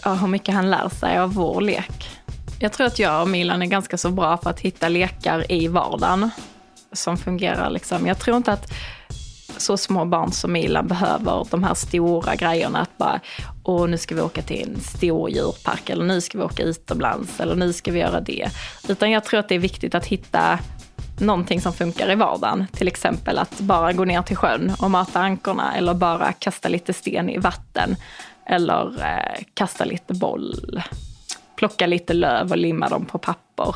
ja, 0.03 0.13
hur 0.13 0.27
mycket 0.27 0.55
han 0.55 0.71
lär 0.71 0.89
sig 0.89 1.17
av 1.19 1.33
vår 1.33 1.61
lek. 1.61 2.09
Jag 2.59 2.71
tror 2.73 2.87
att 2.87 2.99
jag 2.99 3.21
och 3.21 3.29
Milan 3.29 3.61
är 3.61 3.65
ganska 3.67 3.97
så 3.97 4.09
bra 4.09 4.37
på 4.37 4.49
att 4.49 4.59
hitta 4.59 4.89
lekar 4.89 5.51
i 5.51 5.67
vardagen 5.67 6.29
som 6.91 7.17
fungerar. 7.17 7.69
Liksom. 7.69 8.07
Jag 8.07 8.19
tror 8.19 8.37
inte 8.37 8.53
att 8.53 8.73
så 9.57 9.77
små 9.77 10.05
barn 10.05 10.31
som 10.31 10.51
Milan 10.51 10.87
behöver 10.87 11.47
de 11.51 11.63
här 11.63 11.73
stora 11.73 12.35
grejerna. 12.35 12.79
Att 12.79 12.97
bara, 12.97 13.19
och 13.63 13.89
nu 13.89 13.97
ska 13.97 14.15
vi 14.15 14.21
åka 14.21 14.41
till 14.41 14.69
en 14.69 14.81
stor 14.81 15.29
djurpark 15.29 15.89
eller 15.89 16.05
nu 16.05 16.21
ska 16.21 16.37
vi 16.37 16.43
åka 16.43 16.63
utomlands 16.63 17.39
eller 17.39 17.55
nu 17.55 17.73
ska 17.73 17.91
vi 17.91 17.99
göra 17.99 18.21
det. 18.21 18.49
Utan 18.87 19.11
jag 19.11 19.23
tror 19.23 19.39
att 19.39 19.49
det 19.49 19.55
är 19.55 19.59
viktigt 19.59 19.95
att 19.95 20.05
hitta 20.05 20.59
någonting 21.19 21.61
som 21.61 21.73
funkar 21.73 22.11
i 22.11 22.15
vardagen. 22.15 22.67
Till 22.71 22.87
exempel 22.87 23.37
att 23.37 23.59
bara 23.59 23.93
gå 23.93 24.05
ner 24.05 24.21
till 24.21 24.37
sjön 24.37 24.73
och 24.79 24.91
mata 24.91 25.19
ankorna 25.19 25.75
eller 25.75 25.93
bara 25.93 26.33
kasta 26.33 26.69
lite 26.69 26.93
sten 26.93 27.29
i 27.29 27.37
vatten. 27.37 27.95
Eller 28.45 29.01
eh, 29.01 29.43
kasta 29.53 29.85
lite 29.85 30.13
boll. 30.13 30.81
Plocka 31.55 31.87
lite 31.87 32.13
löv 32.13 32.51
och 32.51 32.57
limma 32.57 32.89
dem 32.89 33.05
på 33.05 33.17
papper. 33.17 33.75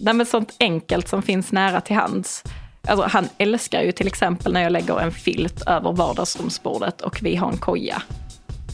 Nej, 0.00 0.14
men 0.14 0.26
sånt 0.26 0.56
enkelt 0.60 1.08
som 1.08 1.22
finns 1.22 1.52
nära 1.52 1.80
till 1.80 1.96
hands. 1.96 2.44
Alltså, 2.88 3.06
han 3.08 3.28
älskar 3.38 3.82
ju 3.82 3.92
till 3.92 4.06
exempel 4.06 4.52
när 4.52 4.62
jag 4.62 4.72
lägger 4.72 5.00
en 5.00 5.12
filt 5.12 5.62
över 5.66 5.92
vardagsrumsbordet 5.92 7.00
och 7.00 7.18
vi 7.22 7.36
har 7.36 7.48
en 7.48 7.58
koja. 7.58 8.02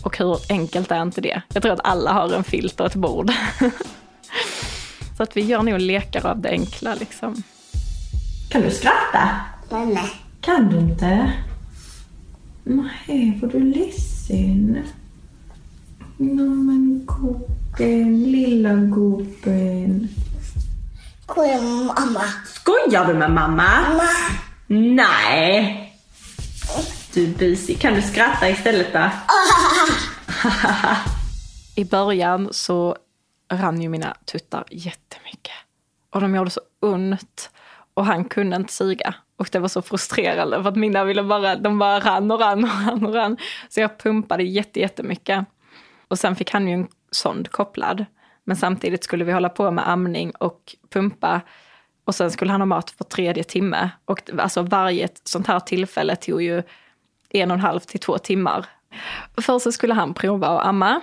Och 0.08 0.18
hur 0.18 0.38
enkelt 0.48 0.90
är 0.90 1.02
inte 1.02 1.20
det? 1.20 1.42
Jag 1.54 1.62
tror 1.62 1.72
att 1.72 1.80
alla 1.84 2.12
har 2.12 2.32
en 2.32 2.44
filt 2.44 2.80
och 2.80 2.86
ett 2.86 2.94
bord. 2.94 3.30
Så 5.16 5.22
att 5.22 5.36
vi 5.36 5.40
gör 5.40 5.62
nog 5.62 5.80
lekar 5.80 6.26
av 6.26 6.40
det 6.40 6.48
enkla 6.48 6.94
liksom. 6.94 7.42
Kan 8.50 8.62
du 8.62 8.70
skratta? 8.70 9.30
Nej. 9.70 10.12
Kan 10.40 10.68
du 10.68 10.78
inte? 10.78 11.32
Nej, 12.64 13.38
var 13.42 13.48
du 13.48 13.60
ledsen? 13.60 14.84
Nå 16.16 16.44
men 16.44 17.06
gubben, 17.06 18.22
lilla 18.22 18.74
gubben. 18.74 20.08
Kolla 21.26 21.60
mamma. 21.62 22.24
Skojar 22.46 23.06
du 23.06 23.14
med 23.14 23.30
mamma? 23.30 23.56
Mamma. 23.56 24.08
Nej. 24.66 25.84
Du 27.18 27.24
är 27.24 27.38
busig. 27.38 27.80
Kan 27.80 27.94
du 27.94 28.02
skratta 28.02 28.48
istället 28.48 28.92
då? 28.92 29.10
I 31.82 31.84
början 31.84 32.48
så 32.50 32.96
rann 33.52 33.82
ju 33.82 33.88
mina 33.88 34.16
tuttar 34.24 34.64
jättemycket. 34.70 35.54
Och 36.10 36.20
de 36.20 36.34
gjorde 36.34 36.50
så 36.50 36.60
ont. 36.80 37.50
Och 37.94 38.06
han 38.06 38.24
kunde 38.24 38.56
inte 38.56 38.72
suga. 38.72 39.14
Och 39.36 39.48
det 39.52 39.58
var 39.58 39.68
så 39.68 39.82
frustrerande 39.82 40.62
för 40.62 40.68
att 40.68 40.76
mina 40.76 41.04
ville 41.04 41.22
bara, 41.22 41.56
de 41.56 41.78
bara 41.78 42.00
rann 42.00 42.30
och 42.30 42.40
rann 42.40 42.64
och 42.64 42.70
rann 42.70 43.06
och 43.06 43.14
rann. 43.14 43.36
Så 43.68 43.80
jag 43.80 43.98
pumpade 43.98 44.42
jätte, 44.42 44.80
jättemycket. 44.80 45.44
Och 46.08 46.18
sen 46.18 46.36
fick 46.36 46.50
han 46.50 46.68
ju 46.68 46.74
en 46.74 46.88
sond 47.10 47.50
kopplad. 47.50 48.04
Men 48.44 48.56
samtidigt 48.56 49.04
skulle 49.04 49.24
vi 49.24 49.32
hålla 49.32 49.48
på 49.48 49.70
med 49.70 49.88
amning 49.88 50.30
och 50.30 50.74
pumpa. 50.92 51.40
Och 52.04 52.14
sen 52.14 52.30
skulle 52.30 52.50
han 52.50 52.60
ha 52.60 52.66
mat 52.66 52.90
för 52.90 53.04
tredje 53.04 53.44
timme. 53.44 53.90
Och 54.04 54.30
alltså 54.38 54.62
varje 54.62 55.08
sånt 55.24 55.46
här 55.46 55.60
tillfälle 55.60 56.16
tog 56.16 56.42
ju 56.42 56.62
en 57.30 57.50
och 57.50 57.54
en 57.54 57.60
halv 57.60 57.80
till 57.80 58.00
två 58.00 58.18
timmar. 58.18 58.66
Först 59.40 59.64
så 59.64 59.72
skulle 59.72 59.94
han 59.94 60.14
prova 60.14 60.48
att 60.48 60.66
amma. 60.66 61.00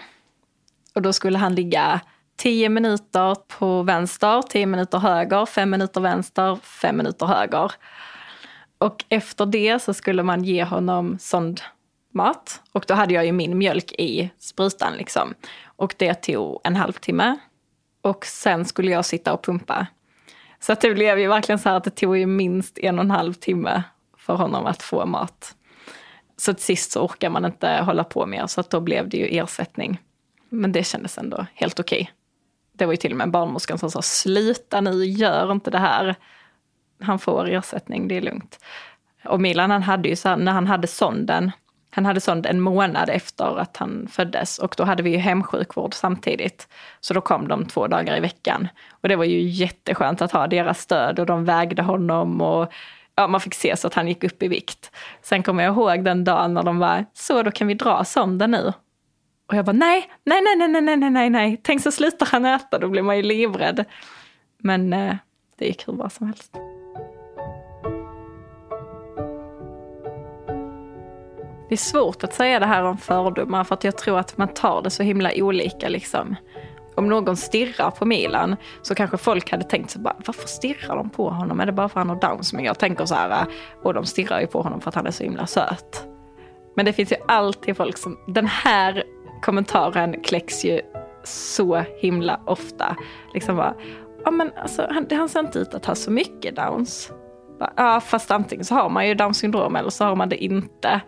Och 0.95 1.01
då 1.01 1.13
skulle 1.13 1.37
han 1.37 1.55
ligga 1.55 2.01
10 2.37 2.69
minuter 2.69 3.35
på 3.47 3.83
vänster, 3.83 4.41
10 4.41 4.65
minuter 4.65 4.97
höger, 4.97 5.45
5 5.45 5.69
minuter 5.69 6.01
vänster, 6.01 6.55
5 6.55 6.97
minuter 6.97 7.25
höger. 7.25 7.71
Och 8.77 9.05
efter 9.09 9.45
det 9.45 9.79
så 9.81 9.93
skulle 9.93 10.23
man 10.23 10.43
ge 10.43 10.63
honom 10.63 11.17
sondmat. 11.19 12.61
Och 12.71 12.85
då 12.87 12.93
hade 12.93 13.13
jag 13.13 13.25
ju 13.25 13.31
min 13.31 13.57
mjölk 13.57 13.91
i 13.91 14.29
sprutan 14.39 14.93
liksom. 14.97 15.33
Och 15.65 15.95
det 15.97 16.13
tog 16.13 16.61
en 16.63 16.75
halvtimme. 16.75 17.37
Och 18.01 18.25
sen 18.25 18.65
skulle 18.65 18.91
jag 18.91 19.05
sitta 19.05 19.33
och 19.33 19.43
pumpa. 19.43 19.87
Så 20.59 20.73
att 20.73 20.81
det 20.81 20.93
blev 20.93 21.19
ju 21.19 21.27
verkligen 21.27 21.59
så 21.59 21.69
här 21.69 21.75
att 21.75 21.83
det 21.83 21.89
tog 21.89 22.17
ju 22.17 22.25
minst 22.25 22.77
en 22.77 22.99
och 22.99 23.05
en 23.05 23.11
halv 23.11 23.33
timme 23.33 23.83
för 24.17 24.33
honom 24.35 24.65
att 24.65 24.83
få 24.83 25.05
mat. 25.05 25.55
Så 26.37 26.53
till 26.53 26.63
sist 26.63 26.91
så 26.91 27.05
orkar 27.05 27.29
man 27.29 27.45
inte 27.45 27.69
hålla 27.69 28.03
på 28.03 28.25
mer 28.25 28.47
så 28.47 28.61
att 28.61 28.69
då 28.69 28.79
blev 28.79 29.09
det 29.09 29.17
ju 29.17 29.37
ersättning. 29.37 30.01
Men 30.49 30.71
det 30.71 30.83
kändes 30.83 31.17
ändå 31.17 31.45
helt 31.53 31.79
okej. 31.79 32.01
Okay. 32.01 32.13
Det 32.73 32.85
var 32.85 32.93
ju 32.93 32.97
till 32.97 33.11
och 33.11 33.17
med 33.17 33.31
barnmorskan 33.31 33.77
som 33.77 33.91
sa 33.91 34.01
sluta 34.01 34.81
nu, 34.81 35.05
gör 35.05 35.51
inte 35.51 35.71
det 35.71 35.79
här. 35.79 36.15
Han 37.01 37.19
får 37.19 37.49
ersättning, 37.49 38.07
det 38.07 38.17
är 38.17 38.21
lugnt. 38.21 38.59
Och 39.25 39.41
Milan 39.41 39.71
han 39.71 39.83
hade 39.83 40.09
ju 40.09 40.15
så 40.15 40.29
här, 40.29 40.37
när 40.37 40.51
han 40.51 40.67
hade 40.67 40.87
sonden, 40.87 41.51
han 41.95 42.05
hade 42.05 42.21
sond 42.21 42.45
en 42.45 42.59
månad 42.59 43.09
efter 43.09 43.59
att 43.59 43.77
han 43.77 44.07
föddes 44.11 44.59
och 44.59 44.75
då 44.77 44.83
hade 44.83 45.03
vi 45.03 45.09
ju 45.09 45.17
hemsjukvård 45.17 45.93
samtidigt. 45.93 46.67
Så 46.99 47.13
då 47.13 47.21
kom 47.21 47.47
de 47.47 47.65
två 47.65 47.87
dagar 47.87 48.17
i 48.17 48.19
veckan. 48.19 48.67
Och 48.89 49.09
det 49.09 49.15
var 49.15 49.25
ju 49.25 49.41
jätteskönt 49.41 50.21
att 50.21 50.31
ha 50.31 50.47
deras 50.47 50.79
stöd 50.79 51.19
och 51.19 51.25
de 51.25 51.45
vägde 51.45 51.81
honom 51.81 52.41
och 52.41 52.71
ja, 53.15 53.27
man 53.27 53.41
fick 53.41 53.53
se 53.53 53.77
så 53.77 53.87
att 53.87 53.93
han 53.93 54.07
gick 54.07 54.23
upp 54.23 54.43
i 54.43 54.47
vikt. 54.47 54.91
Sen 55.21 55.43
kommer 55.43 55.63
jag 55.63 55.73
ihåg 55.73 56.03
den 56.03 56.23
dagen 56.23 56.53
när 56.53 56.63
de 56.63 56.79
var 56.79 57.05
så 57.13 57.43
då 57.43 57.51
kan 57.51 57.67
vi 57.67 57.73
dra 57.73 58.03
sonden 58.03 58.51
nu. 58.51 58.73
Och 59.47 59.55
jag 59.55 59.65
bara 59.65 59.71
nej, 59.71 60.09
nej, 60.23 60.41
nej, 60.41 60.67
nej, 60.67 60.81
nej, 60.81 60.97
nej, 60.97 61.09
nej, 61.09 61.29
nej. 61.29 61.61
Tänk 61.63 61.81
så 61.81 61.91
slutar 61.91 62.25
han 62.25 62.45
äta, 62.45 62.79
då 62.79 62.87
blir 62.87 63.01
man 63.01 63.17
ju 63.17 63.23
livrädd. 63.23 63.85
Men 64.57 64.93
eh, 64.93 65.15
det 65.57 65.65
gick 65.65 65.87
hur 65.87 65.93
bra 65.93 66.09
som 66.09 66.27
helst. 66.27 66.51
Det 71.69 71.75
är 71.75 71.77
svårt 71.77 72.23
att 72.23 72.33
säga 72.33 72.59
det 72.59 72.65
här 72.65 72.83
om 72.83 72.97
fördomar 72.97 73.63
för 73.63 73.75
att 73.75 73.83
jag 73.83 73.97
tror 73.97 74.19
att 74.19 74.37
man 74.37 74.47
tar 74.47 74.81
det 74.81 74.89
så 74.89 75.03
himla 75.03 75.31
olika 75.35 75.89
liksom. 75.89 76.35
Om 76.95 77.07
någon 77.07 77.37
stirrar 77.37 77.91
på 77.91 78.05
Milan 78.05 78.55
så 78.81 78.95
kanske 78.95 79.17
folk 79.17 79.51
hade 79.51 79.63
tänkt 79.63 79.89
så 79.91 79.99
bara, 79.99 80.15
varför 80.25 80.47
stirrar 80.47 80.95
de 80.95 81.09
på 81.09 81.29
honom? 81.29 81.59
Är 81.59 81.65
det 81.65 81.71
bara 81.71 81.89
för 81.89 81.99
att 81.99 82.07
han 82.07 82.17
har 82.17 82.29
downs? 82.29 82.53
Men 82.53 82.63
jag 82.63 82.79
tänker 82.79 83.05
så 83.05 83.15
här, 83.15 83.45
och 83.83 83.93
de 83.93 84.05
stirrar 84.05 84.41
ju 84.41 84.47
på 84.47 84.61
honom 84.61 84.81
för 84.81 84.89
att 84.89 84.95
han 84.95 85.07
är 85.07 85.11
så 85.11 85.23
himla 85.23 85.47
söt. 85.47 86.07
Men 86.75 86.85
det 86.85 86.93
finns 86.93 87.11
ju 87.11 87.15
alltid 87.27 87.77
folk 87.77 87.97
som, 87.97 88.17
den 88.27 88.47
här 88.47 89.03
kommentaren 89.41 90.21
kläcks 90.23 90.65
ju 90.65 90.81
så 91.23 91.83
himla 91.97 92.39
ofta. 92.45 92.95
Liksom 93.33 93.55
bara, 93.55 93.75
ja 94.25 94.31
men 94.31 94.51
alltså 94.61 94.87
han, 94.89 95.07
han 95.11 95.29
ser 95.29 95.39
inte 95.39 95.59
ut 95.59 95.73
att 95.73 95.85
ha 95.85 95.95
så 95.95 96.11
mycket 96.11 96.55
downs. 96.55 97.11
Ja 97.77 98.01
fast 98.01 98.31
antingen 98.31 98.65
så 98.65 98.75
har 98.75 98.89
man 98.89 99.07
ju 99.07 99.15
downs 99.15 99.37
syndrom 99.37 99.75
eller 99.75 99.89
så 99.89 100.05
har 100.05 100.15
man 100.15 100.29
det 100.29 100.43
inte. 100.43 101.01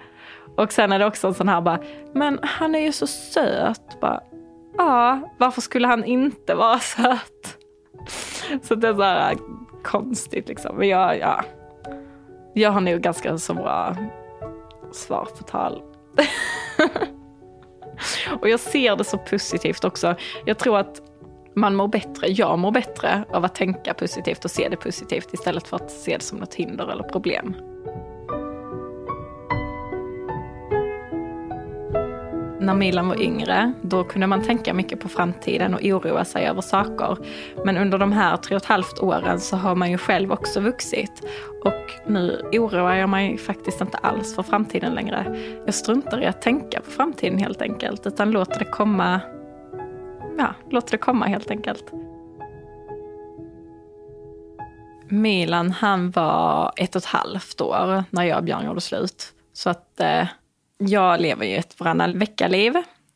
Och 0.57 0.73
sen 0.73 0.91
är 0.91 0.99
det 0.99 1.05
också 1.05 1.27
en 1.27 1.33
sån 1.33 1.49
här 1.49 1.61
bara, 1.61 1.79
men 2.13 2.39
han 2.41 2.75
är 2.75 2.79
ju 2.79 2.91
så 2.91 3.07
söt. 3.07 3.99
Bara, 4.01 4.21
ja, 4.77 5.19
varför 5.37 5.61
skulle 5.61 5.87
han 5.87 6.03
inte 6.03 6.55
vara 6.55 6.79
söt? 6.79 7.57
Så 8.61 8.75
det 8.75 8.87
är 8.87 8.93
så 8.93 9.01
här 9.01 9.31
äh, 9.31 9.37
konstigt 9.83 10.47
liksom. 10.47 10.75
Men 10.75 10.87
jag, 10.87 11.19
ja, 11.19 11.43
jag 12.53 12.71
har 12.71 12.81
nog 12.81 13.01
ganska 13.01 13.37
så 13.37 13.53
bra 13.53 13.95
svar 14.91 15.27
på 15.37 15.43
tal. 15.43 15.81
Och 18.41 18.49
jag 18.49 18.59
ser 18.59 18.95
det 18.95 19.03
så 19.03 19.17
positivt 19.17 19.83
också. 19.83 20.15
Jag 20.45 20.57
tror 20.57 20.77
att 20.77 21.01
man 21.55 21.75
mår 21.75 21.87
bättre, 21.87 22.27
jag 22.27 22.59
mår 22.59 22.71
bättre 22.71 23.23
av 23.33 23.45
att 23.45 23.55
tänka 23.55 23.93
positivt 23.93 24.45
och 24.45 24.51
se 24.51 24.69
det 24.69 24.77
positivt 24.77 25.33
istället 25.33 25.67
för 25.67 25.75
att 25.75 25.91
se 25.91 26.17
det 26.17 26.23
som 26.23 26.37
något 26.37 26.53
hinder 26.53 26.91
eller 26.91 27.03
problem. 27.03 27.55
När 32.67 32.73
Milan 32.73 33.07
var 33.07 33.21
yngre, 33.21 33.73
då 33.81 34.03
kunde 34.03 34.27
man 34.27 34.43
tänka 34.43 34.73
mycket 34.73 34.99
på 34.99 35.09
framtiden 35.09 35.73
och 35.73 35.81
oroa 35.83 36.25
sig 36.25 36.47
över 36.47 36.61
saker. 36.61 37.17
Men 37.65 37.77
under 37.77 37.97
de 37.97 38.11
här 38.11 38.37
tre 38.37 38.55
och 38.55 38.61
ett 38.61 38.67
halvt 38.67 38.99
åren 38.99 39.39
så 39.39 39.57
har 39.57 39.75
man 39.75 39.91
ju 39.91 39.97
själv 39.97 40.31
också 40.31 40.59
vuxit. 40.59 41.25
Och 41.63 41.91
nu 42.11 42.49
oroar 42.53 42.93
jag 42.93 43.09
mig 43.09 43.37
faktiskt 43.37 43.81
inte 43.81 43.97
alls 43.97 44.35
för 44.35 44.43
framtiden 44.43 44.93
längre. 44.93 45.37
Jag 45.65 45.73
struntar 45.73 46.23
i 46.23 46.25
att 46.25 46.41
tänka 46.41 46.79
på 46.79 46.91
framtiden 46.91 47.37
helt 47.37 47.61
enkelt, 47.61 48.07
utan 48.07 48.31
låter 48.31 48.59
det 48.59 48.65
komma 48.65 49.21
ja, 50.37 50.53
låter 50.69 50.91
det 50.91 50.97
komma 50.97 51.25
helt 51.25 51.51
enkelt. 51.51 51.91
Milan 55.09 55.71
han 55.71 56.11
var 56.11 56.71
ett 56.77 56.95
och 56.95 57.01
ett 57.01 57.05
halvt 57.05 57.61
år 57.61 58.03
när 58.09 58.23
jag 58.23 58.37
och 58.37 58.43
Björn 58.43 58.65
gjorde 58.65 58.81
slut. 58.81 59.33
Så 59.53 59.69
att 59.69 59.99
eh, 59.99 60.27
jag 60.77 61.21
lever 61.21 61.45
ju 61.45 61.55
ett 61.55 61.79
varannan 61.79 62.19
vecka-liv. 62.19 62.73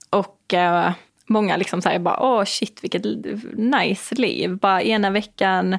Och 0.10 0.54
eh, 0.54 0.92
många 1.28 1.58
liksom 1.58 1.82
säger 1.82 2.00
bara, 2.00 2.20
åh 2.20 2.44
shit 2.44 2.84
vilket 2.84 3.06
nice 3.54 4.16
liv. 4.16 4.58
Bara 4.58 4.82
ena 4.82 5.10
veckan 5.10 5.78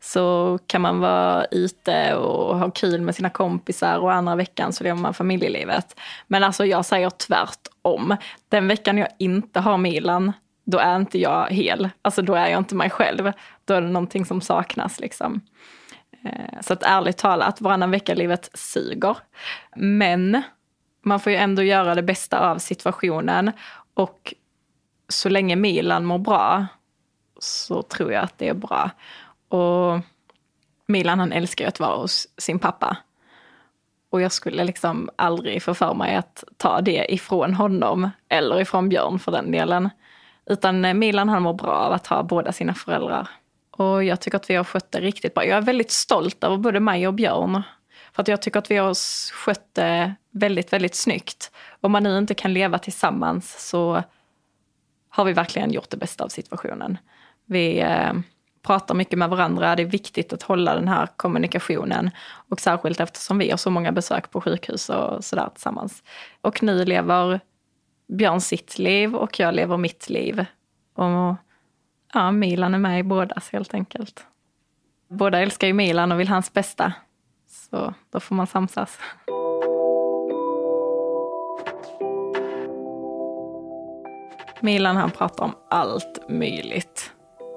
så 0.00 0.58
kan 0.66 0.80
man 0.80 1.00
vara 1.00 1.44
ute 1.44 2.14
och 2.14 2.58
ha 2.58 2.70
kul 2.70 3.00
med 3.00 3.14
sina 3.14 3.30
kompisar 3.30 3.98
och 3.98 4.12
andra 4.12 4.36
veckan 4.36 4.72
så 4.72 4.84
lever 4.84 5.00
man 5.00 5.14
familjelivet. 5.14 6.00
Men 6.26 6.44
alltså 6.44 6.64
jag 6.64 6.84
säger 6.84 7.10
tvärtom. 7.10 8.16
Den 8.48 8.68
veckan 8.68 8.98
jag 8.98 9.08
inte 9.18 9.60
har 9.60 9.78
Milan, 9.78 10.32
då 10.64 10.78
är 10.78 10.96
inte 10.96 11.18
jag 11.18 11.50
hel. 11.50 11.88
Alltså 12.02 12.22
då 12.22 12.34
är 12.34 12.46
jag 12.46 12.58
inte 12.58 12.74
mig 12.74 12.90
själv. 12.90 13.32
Då 13.64 13.74
är 13.74 13.80
det 13.80 13.88
någonting 13.88 14.24
som 14.24 14.40
saknas 14.40 15.00
liksom. 15.00 15.40
Eh, 16.24 16.60
så 16.60 16.72
att 16.72 16.82
ärligt 16.82 17.18
talat, 17.18 17.60
varannan 17.60 17.90
vecka-livet 17.90 18.50
suger. 18.54 19.16
Men 19.76 20.42
man 21.04 21.20
får 21.20 21.32
ju 21.32 21.38
ändå 21.38 21.62
göra 21.62 21.94
det 21.94 22.02
bästa 22.02 22.50
av 22.50 22.58
situationen. 22.58 23.52
Och 23.94 24.34
så 25.08 25.28
länge 25.28 25.56
Milan 25.56 26.04
mår 26.04 26.18
bra 26.18 26.66
så 27.38 27.82
tror 27.82 28.12
jag 28.12 28.24
att 28.24 28.38
det 28.38 28.48
är 28.48 28.54
bra. 28.54 28.90
Och 29.48 30.00
Milan 30.86 31.20
han 31.20 31.32
älskar 31.32 31.64
ju 31.64 31.68
att 31.68 31.80
vara 31.80 31.96
hos 31.96 32.28
sin 32.38 32.58
pappa. 32.58 32.96
Och 34.10 34.20
jag 34.20 34.32
skulle 34.32 34.64
liksom 34.64 35.10
aldrig 35.16 35.62
få 35.62 35.74
för 35.74 35.94
mig 35.94 36.16
att 36.16 36.44
ta 36.56 36.80
det 36.80 37.12
ifrån 37.14 37.54
honom, 37.54 38.10
eller 38.28 38.60
ifrån 38.60 38.88
Björn 38.88 39.18
för 39.18 39.32
den 39.32 39.52
delen. 39.52 39.90
Utan 40.46 40.84
eh, 40.84 40.94
Milan 40.94 41.28
han 41.28 41.42
mår 41.42 41.54
bra 41.54 41.72
av 41.72 41.92
att 41.92 42.06
ha 42.06 42.22
båda 42.22 42.52
sina 42.52 42.74
föräldrar. 42.74 43.28
Och 43.70 44.04
jag 44.04 44.20
tycker 44.20 44.36
att 44.36 44.50
vi 44.50 44.54
har 44.54 44.64
skött 44.64 44.92
det 44.92 45.00
riktigt 45.00 45.34
bra. 45.34 45.44
Jag 45.44 45.58
är 45.58 45.62
väldigt 45.62 45.90
stolt 45.90 46.44
över 46.44 46.56
både 46.56 46.80
mig 46.80 47.08
och 47.08 47.14
Björn. 47.14 47.62
För 48.14 48.22
att 48.22 48.28
jag 48.28 48.42
tycker 48.42 48.58
att 48.58 48.70
vi 48.70 48.76
har 48.76 48.94
skött 49.32 49.74
det 49.74 50.14
väldigt, 50.30 50.72
väldigt 50.72 50.94
snyggt. 50.94 51.50
Om 51.80 51.92
man 51.92 52.02
nu 52.02 52.18
inte 52.18 52.34
kan 52.34 52.52
leva 52.52 52.78
tillsammans 52.78 53.68
så 53.68 54.02
har 55.08 55.24
vi 55.24 55.32
verkligen 55.32 55.72
gjort 55.72 55.90
det 55.90 55.96
bästa 55.96 56.24
av 56.24 56.28
situationen. 56.28 56.98
Vi 57.46 57.80
eh, 57.80 58.12
pratar 58.62 58.94
mycket 58.94 59.18
med 59.18 59.30
varandra. 59.30 59.76
Det 59.76 59.82
är 59.82 59.86
viktigt 59.86 60.32
att 60.32 60.42
hålla 60.42 60.74
den 60.74 60.88
här 60.88 61.08
kommunikationen. 61.16 62.10
Och 62.48 62.60
särskilt 62.60 63.00
eftersom 63.00 63.38
vi 63.38 63.50
har 63.50 63.56
så 63.56 63.70
många 63.70 63.92
besök 63.92 64.30
på 64.30 64.40
sjukhus 64.40 64.88
och 64.88 65.24
sådär 65.24 65.48
tillsammans. 65.54 66.02
Och 66.40 66.62
nu 66.62 66.84
lever 66.84 67.40
Björn 68.08 68.40
sitt 68.40 68.78
liv 68.78 69.14
och 69.14 69.40
jag 69.40 69.54
lever 69.54 69.76
mitt 69.76 70.08
liv. 70.08 70.44
Och 70.94 71.34
ja, 72.12 72.30
Milan 72.32 72.74
är 72.74 72.78
med 72.78 73.00
i 73.00 73.02
bådas 73.02 73.50
helt 73.52 73.74
enkelt. 73.74 74.26
Båda 75.08 75.38
älskar 75.40 75.66
ju 75.66 75.72
Milan 75.72 76.12
och 76.12 76.20
vill 76.20 76.28
hans 76.28 76.52
bästa. 76.52 76.92
Så 77.54 77.94
då 78.10 78.20
får 78.20 78.34
man 78.34 78.46
samsas. 78.46 78.98
Milan 84.60 84.96
han 84.96 85.10
pratar 85.10 85.44
om 85.44 85.54
allt 85.70 86.28
möjligt. 86.28 87.12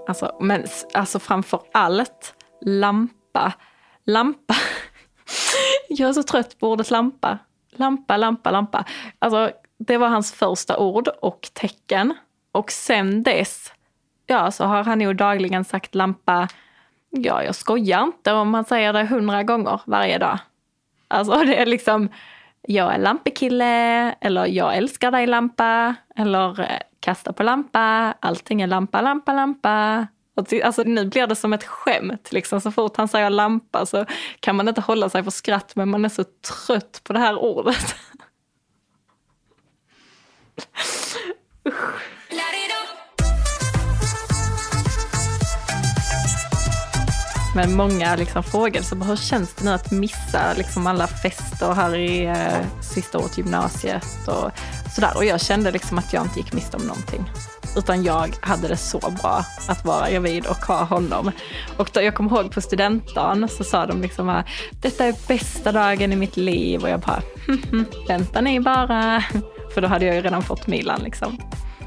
Alltså, 0.08 0.38
men 0.40 0.66
alltså 0.94 1.20
framför 1.20 1.60
allt 1.74 2.36
lampa. 2.62 3.54
Lampa. 4.06 4.56
Jag 5.90 6.10
är 6.10 6.14
så 6.14 6.24
trött 6.24 6.60
på 6.60 6.72
ordet 6.72 6.92
lampa. 6.92 7.38
Lampa, 7.72 8.18
lampa, 8.18 8.52
lampa. 8.52 8.86
Alltså 9.20 9.52
det 9.80 9.98
var 9.98 10.08
hans 10.08 10.34
första 10.34 10.78
ord 10.78 11.08
och 11.08 11.50
tecken. 11.54 12.14
Och 12.52 12.72
sen 12.72 13.24
dess, 13.24 13.74
ja 14.26 14.52
så 14.52 14.66
har 14.66 14.84
han 14.84 15.02
ju 15.02 15.14
dagligen 15.14 15.66
sagt 15.66 15.96
lampa, 15.96 16.48
ja 17.10 17.44
jag 17.44 17.56
skojar 17.56 18.04
inte 18.04 18.34
om 18.34 18.54
han 18.54 18.66
säger 18.66 18.94
det 18.94 19.06
hundra 19.06 19.44
gånger 19.44 19.82
varje 19.86 20.18
dag. 20.18 20.40
Alltså 21.08 21.44
det 21.44 21.56
är 21.62 21.66
liksom, 21.66 22.10
jag 22.62 22.94
är 22.94 22.98
lampekille, 22.98 24.12
eller 24.12 24.46
jag 24.46 24.78
älskar 24.78 25.12
dig 25.12 25.28
lampa, 25.28 25.96
eller 26.16 26.60
eh, 26.60 26.80
kasta 27.00 27.34
på 27.34 27.44
lampa, 27.44 28.14
allting 28.20 28.62
är 28.62 28.68
lampa, 28.68 29.02
lampa, 29.02 29.34
lampa. 29.34 30.08
Alltså 30.64 30.84
nu 30.84 31.06
blir 31.06 31.28
det 31.28 31.36
som 31.36 31.54
ett 31.54 31.64
skämt, 31.64 32.32
liksom. 32.32 32.62
så 32.62 32.72
fort 32.72 32.98
han 32.98 33.08
säger 33.08 33.30
lampa 33.30 33.86
så 33.86 34.06
kan 34.40 34.56
man 34.56 34.68
inte 34.68 34.82
hålla 34.82 35.10
sig 35.10 35.24
för 35.24 35.32
skratt, 35.32 35.76
men 35.76 35.90
man 35.90 36.06
är 36.06 36.10
så 36.10 36.24
trött 36.24 37.02
på 37.04 37.14
det 37.14 37.20
här 37.20 37.36
ordet. 37.36 37.96
Men 47.58 47.76
många 47.76 48.16
liksom 48.16 48.44
frågade 48.44 48.86
så 48.86 48.96
hur 48.96 49.16
känns 49.16 49.54
det 49.54 49.66
nu 49.66 49.72
att 49.72 49.92
missa 49.92 50.54
liksom 50.58 50.88
alla 50.88 51.08
fester 51.08 51.74
här 51.74 51.96
i 51.96 52.26
eh, 52.26 52.82
sista 52.82 53.18
året 53.18 53.38
gymnasiet 53.38 54.06
och 54.28 54.52
sådär. 54.96 55.12
Och 55.16 55.26
jag 55.26 55.42
kände 55.42 55.72
liksom 55.72 55.98
att 55.98 56.14
jag 56.14 56.26
inte 56.26 56.40
gick 56.40 56.54
miste 56.54 56.78
om 56.78 56.84
någonting. 56.84 57.32
Utan 57.78 58.04
jag 58.04 58.36
hade 58.42 58.68
det 58.68 58.78
så 58.78 59.00
bra 59.00 59.46
att 59.68 59.86
vara 59.86 60.12
gravid 60.12 60.46
och 60.46 60.58
ha 60.58 60.84
honom. 60.84 61.32
Och 61.78 61.90
då, 61.94 62.02
jag 62.02 62.16
kommer 62.16 62.32
ihåg 62.32 62.52
på 62.52 62.62
studentdagen 62.62 63.50
så 63.50 63.64
sa 63.64 63.86
de 63.86 64.02
liksom 64.02 64.30
att 64.30 64.46
detta 64.82 65.06
är 65.06 65.16
bästa 65.28 65.72
dagen 65.72 66.14
i 66.14 66.16
mitt 66.16 66.38
liv. 66.38 66.84
Och 66.84 66.90
jag 66.90 67.00
bara, 67.00 67.22
hm, 67.48 67.62
hm, 67.72 67.86
vänta 68.08 68.42
ni 68.42 68.60
bara. 68.60 69.24
För 69.74 69.82
då 69.82 69.88
hade 69.88 70.06
jag 70.06 70.16
ju 70.16 70.22
redan 70.22 70.44
fått 70.44 70.68
Milan 70.68 71.02
liksom. 71.04 71.38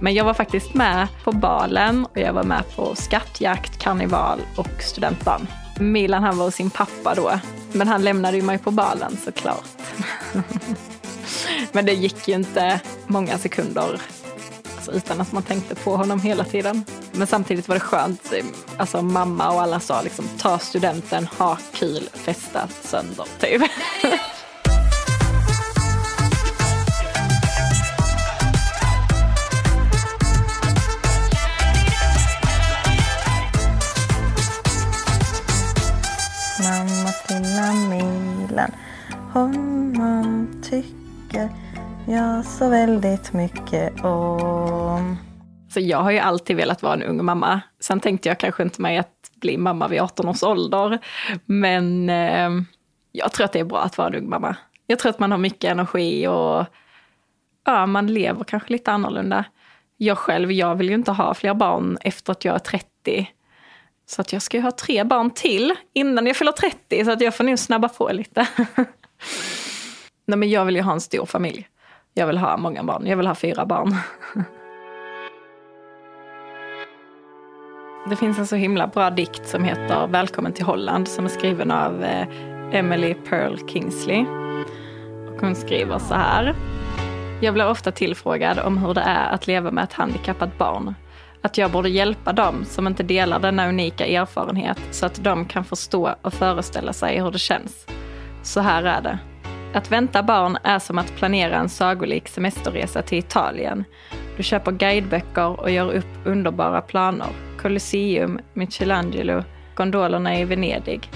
Men 0.00 0.14
jag 0.14 0.24
var 0.24 0.34
faktiskt 0.34 0.74
med 0.74 1.08
på 1.24 1.32
balen 1.32 2.04
och 2.04 2.18
jag 2.18 2.32
var 2.32 2.44
med 2.44 2.64
på 2.76 2.94
skattjakt, 2.94 3.78
karneval 3.78 4.40
och 4.56 4.82
studentdagen. 4.82 5.46
Milan 5.80 6.22
han 6.22 6.38
var 6.38 6.44
hos 6.44 6.54
sin 6.54 6.70
pappa 6.70 7.14
då, 7.14 7.40
men 7.72 7.88
han 7.88 8.04
lämnade 8.04 8.36
ju 8.36 8.42
mig 8.42 8.58
på 8.58 8.70
balen 8.70 9.16
såklart. 9.24 9.68
men 11.72 11.86
det 11.86 11.92
gick 11.92 12.28
ju 12.28 12.34
inte 12.34 12.80
många 13.06 13.38
sekunder 13.38 14.00
alltså, 14.76 14.92
utan 14.92 15.20
att 15.20 15.32
man 15.32 15.42
tänkte 15.42 15.74
på 15.74 15.96
honom 15.96 16.20
hela 16.20 16.44
tiden. 16.44 16.84
Men 17.12 17.26
samtidigt 17.26 17.68
var 17.68 17.74
det 17.74 17.80
skönt, 17.80 18.32
alltså 18.76 19.02
mamma 19.02 19.50
och 19.50 19.62
alla 19.62 19.80
sa 19.80 20.02
liksom 20.02 20.28
ta 20.38 20.58
studenten, 20.58 21.26
ha 21.26 21.58
kul, 21.72 22.08
festa 22.12 22.68
sönder 22.82 23.26
typ. 23.40 23.62
honom 39.32 40.48
tycker 40.62 41.48
jag 42.06 42.44
så 42.44 42.68
väldigt 42.68 43.32
mycket 43.32 44.04
om. 44.04 45.16
Så 45.70 45.80
jag 45.80 45.98
har 45.98 46.10
ju 46.10 46.18
alltid 46.18 46.56
velat 46.56 46.82
vara 46.82 46.94
en 46.94 47.02
ung 47.02 47.24
mamma. 47.24 47.60
Sen 47.80 48.00
tänkte 48.00 48.28
jag 48.28 48.38
kanske 48.38 48.62
inte 48.62 48.82
mig 48.82 48.98
att 48.98 49.30
bli 49.34 49.56
mamma 49.56 49.88
vid 49.88 50.00
18 50.00 50.28
års 50.28 50.42
ålder. 50.42 50.98
Men 51.44 52.10
eh, 52.10 52.50
jag 53.12 53.32
tror 53.32 53.44
att 53.44 53.52
det 53.52 53.60
är 53.60 53.64
bra 53.64 53.82
att 53.82 53.98
vara 53.98 54.08
en 54.08 54.14
ung 54.14 54.28
mamma. 54.28 54.56
Jag 54.86 54.98
tror 54.98 55.10
att 55.10 55.18
man 55.18 55.30
har 55.30 55.38
mycket 55.38 55.70
energi 55.70 56.26
och 56.26 56.64
ja, 57.64 57.86
man 57.86 58.06
lever 58.06 58.44
kanske 58.44 58.72
lite 58.72 58.92
annorlunda. 58.92 59.44
Jag 59.96 60.18
själv, 60.18 60.52
jag 60.52 60.74
vill 60.74 60.88
ju 60.88 60.94
inte 60.94 61.12
ha 61.12 61.34
fler 61.34 61.54
barn 61.54 61.98
efter 62.00 62.32
att 62.32 62.44
jag 62.44 62.54
är 62.54 62.58
30. 62.58 63.30
Så 64.06 64.20
att 64.20 64.32
jag 64.32 64.42
ska 64.42 64.56
ju 64.56 64.62
ha 64.62 64.70
tre 64.70 65.04
barn 65.04 65.30
till 65.30 65.74
innan 65.92 66.26
jag 66.26 66.36
fyller 66.36 66.52
30, 66.52 67.04
så 67.04 67.10
att 67.10 67.20
jag 67.20 67.34
får 67.34 67.44
nog 67.44 67.58
snabba 67.58 67.88
på 67.88 68.08
lite. 68.12 68.48
Nej 70.26 70.38
men 70.38 70.50
jag 70.50 70.64
vill 70.64 70.76
ju 70.76 70.82
ha 70.82 70.92
en 70.92 71.00
stor 71.00 71.26
familj. 71.26 71.68
Jag 72.14 72.26
vill 72.26 72.38
ha 72.38 72.56
många 72.56 72.82
barn. 72.84 73.06
Jag 73.06 73.16
vill 73.16 73.26
ha 73.26 73.34
fyra 73.34 73.66
barn. 73.66 73.96
Det 78.08 78.16
finns 78.16 78.38
en 78.38 78.46
så 78.46 78.56
himla 78.56 78.86
bra 78.86 79.10
dikt 79.10 79.48
som 79.48 79.64
heter 79.64 80.06
Välkommen 80.06 80.52
till 80.52 80.64
Holland 80.64 81.08
som 81.08 81.24
är 81.24 81.28
skriven 81.28 81.70
av 81.70 82.04
eh, 82.04 82.26
Emily 82.72 83.14
Pearl 83.14 83.68
Kingsley. 83.68 84.24
Och 85.28 85.40
hon 85.40 85.54
skriver 85.54 85.98
så 85.98 86.14
här. 86.14 86.54
Jag 87.40 87.54
blir 87.54 87.70
ofta 87.70 87.92
tillfrågad 87.92 88.58
om 88.58 88.78
hur 88.78 88.94
det 88.94 89.00
är 89.00 89.30
att 89.32 89.46
leva 89.46 89.70
med 89.70 89.84
ett 89.84 89.92
handikappat 89.92 90.58
barn. 90.58 90.94
Att 91.42 91.58
jag 91.58 91.70
borde 91.70 91.88
hjälpa 91.88 92.32
dem 92.32 92.64
som 92.64 92.86
inte 92.86 93.02
delar 93.02 93.38
denna 93.38 93.68
unika 93.68 94.06
erfarenhet 94.06 94.78
så 94.90 95.06
att 95.06 95.24
de 95.24 95.44
kan 95.44 95.64
förstå 95.64 96.14
och 96.22 96.34
föreställa 96.34 96.92
sig 96.92 97.20
hur 97.20 97.30
det 97.30 97.38
känns. 97.38 97.86
Så 98.42 98.60
här 98.60 98.82
är 98.82 99.00
det. 99.00 99.18
Att 99.74 99.92
vänta 99.92 100.22
barn 100.22 100.58
är 100.64 100.78
som 100.78 100.98
att 100.98 101.16
planera 101.16 101.56
en 101.56 101.68
sagolik 101.68 102.28
semesterresa 102.28 103.02
till 103.02 103.18
Italien. 103.18 103.84
Du 104.36 104.42
köper 104.42 104.72
guideböcker 104.72 105.60
och 105.60 105.70
gör 105.70 105.92
upp 105.92 106.06
underbara 106.24 106.80
planer. 106.80 107.28
Colosseum, 107.58 108.40
Michelangelo, 108.52 109.42
gondolerna 109.74 110.38
i 110.38 110.44
Venedig. 110.44 111.10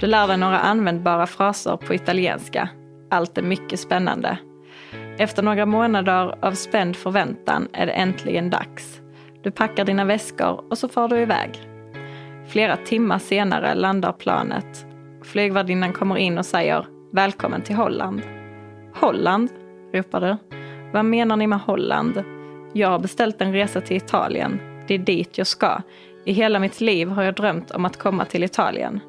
Du 0.00 0.06
lär 0.06 0.28
dig 0.28 0.36
några 0.36 0.58
användbara 0.58 1.26
fraser 1.26 1.76
på 1.76 1.94
italienska. 1.94 2.68
Allt 3.10 3.38
är 3.38 3.42
mycket 3.42 3.80
spännande. 3.80 4.38
Efter 5.18 5.42
några 5.42 5.66
månader 5.66 6.44
av 6.44 6.52
spänd 6.52 6.96
förväntan 6.96 7.68
är 7.72 7.86
det 7.86 7.92
äntligen 7.92 8.50
dags. 8.50 9.00
Du 9.42 9.50
packar 9.50 9.84
dina 9.84 10.04
väskor 10.04 10.64
och 10.70 10.78
så 10.78 10.88
far 10.88 11.08
du 11.08 11.20
iväg. 11.20 11.60
Flera 12.48 12.76
timmar 12.76 13.18
senare 13.18 13.74
landar 13.74 14.12
planet. 14.12 14.86
Flygvärdinnan 15.32 15.92
kommer 15.92 16.16
in 16.16 16.38
och 16.38 16.46
säger 16.46 16.86
Välkommen 17.12 17.62
till 17.62 17.76
Holland. 17.76 18.22
Holland? 18.94 19.48
ropar 19.92 20.20
du. 20.20 20.36
Vad 20.92 21.04
menar 21.04 21.36
ni 21.36 21.46
med 21.46 21.60
Holland? 21.60 22.24
Jag 22.72 22.88
har 22.88 22.98
beställt 22.98 23.40
en 23.40 23.52
resa 23.52 23.80
till 23.80 23.96
Italien. 23.96 24.60
Det 24.88 24.94
är 24.94 24.98
dit 24.98 25.38
jag 25.38 25.46
ska. 25.46 25.80
I 26.24 26.32
hela 26.32 26.58
mitt 26.58 26.80
liv 26.80 27.08
har 27.08 27.22
jag 27.22 27.34
drömt 27.34 27.70
om 27.70 27.84
att 27.84 27.96
komma 27.96 28.24
till 28.24 28.44
Italien. 28.44 29.00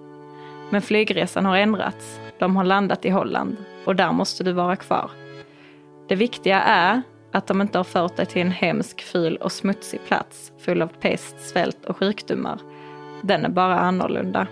Men 0.69 0.81
flygresan 0.81 1.45
har 1.45 1.57
ändrats. 1.57 2.19
De 2.39 2.55
har 2.55 2.63
landat 2.63 3.05
i 3.05 3.09
Holland 3.09 3.57
och 3.85 3.95
där 3.95 4.11
måste 4.11 4.43
du 4.43 4.51
vara 4.51 4.75
kvar. 4.75 5.11
Det 6.07 6.15
viktiga 6.15 6.61
är 6.61 7.01
att 7.31 7.47
de 7.47 7.61
inte 7.61 7.79
har 7.79 7.83
fört 7.83 8.15
dig 8.15 8.25
till 8.25 8.41
en 8.41 8.51
hemsk, 8.51 9.01
ful 9.01 9.35
och 9.35 9.51
smutsig 9.51 9.99
plats 10.07 10.51
full 10.59 10.81
av 10.81 10.87
pest, 10.87 11.49
svält 11.49 11.85
och 11.85 11.97
sjukdomar. 11.97 12.59
Den 13.21 13.45
är 13.45 13.49
bara 13.49 13.79
annorlunda. 13.79 14.47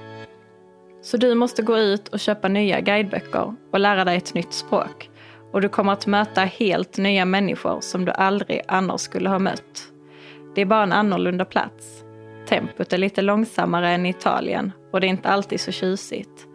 Så 1.01 1.17
du 1.17 1.35
måste 1.35 1.61
gå 1.61 1.77
ut 1.77 2.07
och 2.07 2.19
köpa 2.19 2.47
nya 2.47 2.81
guideböcker 2.81 3.55
och 3.71 3.79
lära 3.79 4.05
dig 4.05 4.17
ett 4.17 4.33
nytt 4.33 4.53
språk. 4.53 5.09
Och 5.51 5.61
du 5.61 5.69
kommer 5.69 5.93
att 5.93 6.07
möta 6.07 6.41
helt 6.41 6.97
nya 6.97 7.25
människor 7.25 7.81
som 7.81 8.05
du 8.05 8.11
aldrig 8.11 8.61
annars 8.67 9.01
skulle 9.01 9.29
ha 9.29 9.39
mött. 9.39 9.91
Det 10.55 10.61
är 10.61 10.65
bara 10.65 10.83
en 10.83 10.91
annorlunda 10.91 11.45
plats. 11.45 12.03
Tempot 12.47 12.93
är 12.93 12.97
lite 12.97 13.21
långsammare 13.21 13.89
än 13.89 14.05
i 14.05 14.09
Italien 14.09 14.71
och 14.91 15.01
det 15.01 15.07
är 15.07 15.09
inte 15.09 15.29
alltid 15.29 15.59
så 15.59 15.71
tjusigt. 15.71 16.47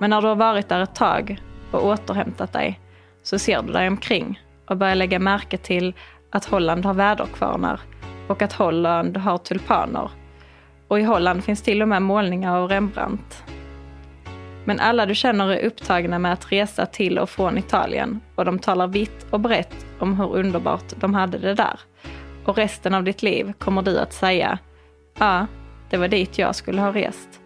Men 0.00 0.10
när 0.10 0.22
du 0.22 0.28
har 0.28 0.36
varit 0.36 0.68
där 0.68 0.80
ett 0.82 0.94
tag 0.94 1.42
och 1.70 1.86
återhämtat 1.86 2.52
dig 2.52 2.80
så 3.22 3.38
ser 3.38 3.62
du 3.62 3.72
dig 3.72 3.88
omkring 3.88 4.40
och 4.68 4.76
börjar 4.76 4.94
lägga 4.94 5.18
märke 5.18 5.58
till 5.58 5.94
att 6.30 6.44
Holland 6.44 6.84
har 6.84 6.94
väderkvarnar 6.94 7.80
och 8.28 8.42
att 8.42 8.52
Holland 8.52 9.16
har 9.16 9.38
tulpaner. 9.38 10.10
Och 10.88 11.00
i 11.00 11.02
Holland 11.02 11.44
finns 11.44 11.62
till 11.62 11.82
och 11.82 11.88
med 11.88 12.02
målningar 12.02 12.56
av 12.56 12.68
Rembrandt. 12.68 13.44
Men 14.64 14.80
alla 14.80 15.06
du 15.06 15.14
känner 15.14 15.48
är 15.48 15.66
upptagna 15.66 16.18
med 16.18 16.32
att 16.32 16.52
resa 16.52 16.86
till 16.86 17.18
och 17.18 17.30
från 17.30 17.58
Italien 17.58 18.20
och 18.34 18.44
de 18.44 18.58
talar 18.58 18.86
vitt 18.86 19.26
och 19.30 19.40
brett 19.40 19.86
om 19.98 20.16
hur 20.16 20.36
underbart 20.36 21.00
de 21.00 21.14
hade 21.14 21.38
det 21.38 21.54
där. 21.54 21.80
Och 22.44 22.56
resten 22.56 22.94
av 22.94 23.04
ditt 23.04 23.22
liv 23.22 23.52
kommer 23.58 23.82
du 23.82 23.98
att 23.98 24.12
säga, 24.12 24.58
ja, 25.18 25.46
det 25.90 25.96
var 25.96 26.08
dit 26.08 26.38
jag 26.38 26.54
skulle 26.54 26.80
ha 26.80 26.94
rest. 26.94 27.40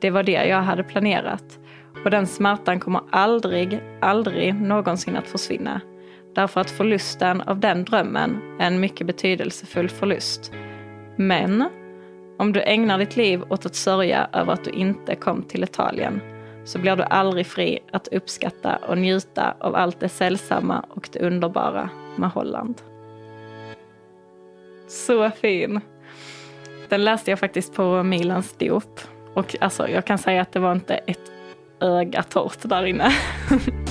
Det 0.00 0.10
var 0.10 0.22
det 0.22 0.46
jag 0.46 0.62
hade 0.62 0.82
planerat. 0.82 1.58
Och 2.04 2.10
den 2.10 2.26
smärtan 2.26 2.80
kommer 2.80 3.02
aldrig, 3.10 3.80
aldrig 4.00 4.54
någonsin 4.54 5.16
att 5.16 5.28
försvinna. 5.28 5.80
Därför 6.34 6.60
att 6.60 6.70
förlusten 6.70 7.40
av 7.40 7.60
den 7.60 7.84
drömmen 7.84 8.56
är 8.60 8.66
en 8.66 8.80
mycket 8.80 9.06
betydelsefull 9.06 9.88
förlust. 9.88 10.52
Men 11.16 11.68
om 12.38 12.52
du 12.52 12.62
ägnar 12.62 12.98
ditt 12.98 13.16
liv 13.16 13.42
åt 13.48 13.66
att 13.66 13.74
sörja 13.74 14.28
över 14.32 14.52
att 14.52 14.64
du 14.64 14.70
inte 14.70 15.14
kom 15.14 15.42
till 15.42 15.64
Italien 15.64 16.33
så 16.64 16.78
blir 16.78 16.96
du 16.96 17.02
aldrig 17.02 17.46
fri 17.46 17.78
att 17.92 18.08
uppskatta 18.08 18.76
och 18.76 18.98
njuta 18.98 19.54
av 19.60 19.74
allt 19.76 20.00
det 20.00 20.08
sällsamma 20.08 20.84
och 20.88 21.08
det 21.12 21.20
underbara 21.20 21.90
med 22.16 22.30
Holland. 22.30 22.82
Så 24.88 25.30
fin! 25.30 25.80
Den 26.88 27.04
läste 27.04 27.30
jag 27.30 27.38
faktiskt 27.38 27.74
på 27.74 28.02
Milans 28.02 28.54
dop. 28.58 29.00
Och 29.34 29.56
alltså, 29.60 29.88
jag 29.88 30.04
kan 30.04 30.18
säga 30.18 30.42
att 30.42 30.52
det 30.52 30.60
var 30.60 30.72
inte 30.72 30.94
ett 30.94 31.32
öga 31.80 32.22
torrt 32.22 32.58
där 32.62 32.86
inne. 32.86 33.12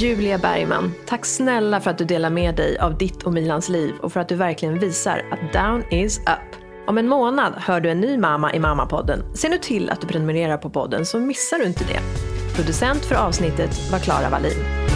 Julia 0.00 0.38
Bergman, 0.38 0.92
tack 1.06 1.26
snälla 1.26 1.80
för 1.80 1.90
att 1.90 1.98
du 1.98 2.04
delar 2.04 2.30
med 2.30 2.56
dig 2.56 2.78
av 2.78 2.98
ditt 2.98 3.22
och 3.22 3.32
Milans 3.32 3.68
liv 3.68 3.94
och 4.02 4.12
för 4.12 4.20
att 4.20 4.28
du 4.28 4.34
verkligen 4.34 4.78
visar 4.78 5.22
att 5.30 5.52
down 5.52 5.84
is 5.90 6.18
up. 6.18 6.60
Om 6.86 6.98
en 6.98 7.08
månad 7.08 7.52
hör 7.56 7.80
du 7.80 7.90
en 7.90 8.00
ny 8.00 8.18
mamma 8.18 8.54
i 8.54 8.58
Mammapodden. 8.58 9.22
Se 9.34 9.48
nu 9.48 9.58
till 9.58 9.90
att 9.90 10.00
du 10.00 10.06
prenumererar 10.06 10.56
på 10.56 10.70
podden 10.70 11.06
så 11.06 11.18
missar 11.18 11.58
du 11.58 11.64
inte 11.64 11.84
det. 11.84 12.00
Producent 12.56 13.04
för 13.04 13.14
avsnittet 13.14 13.90
var 13.92 13.98
Klara 13.98 14.30
Wallin. 14.30 14.89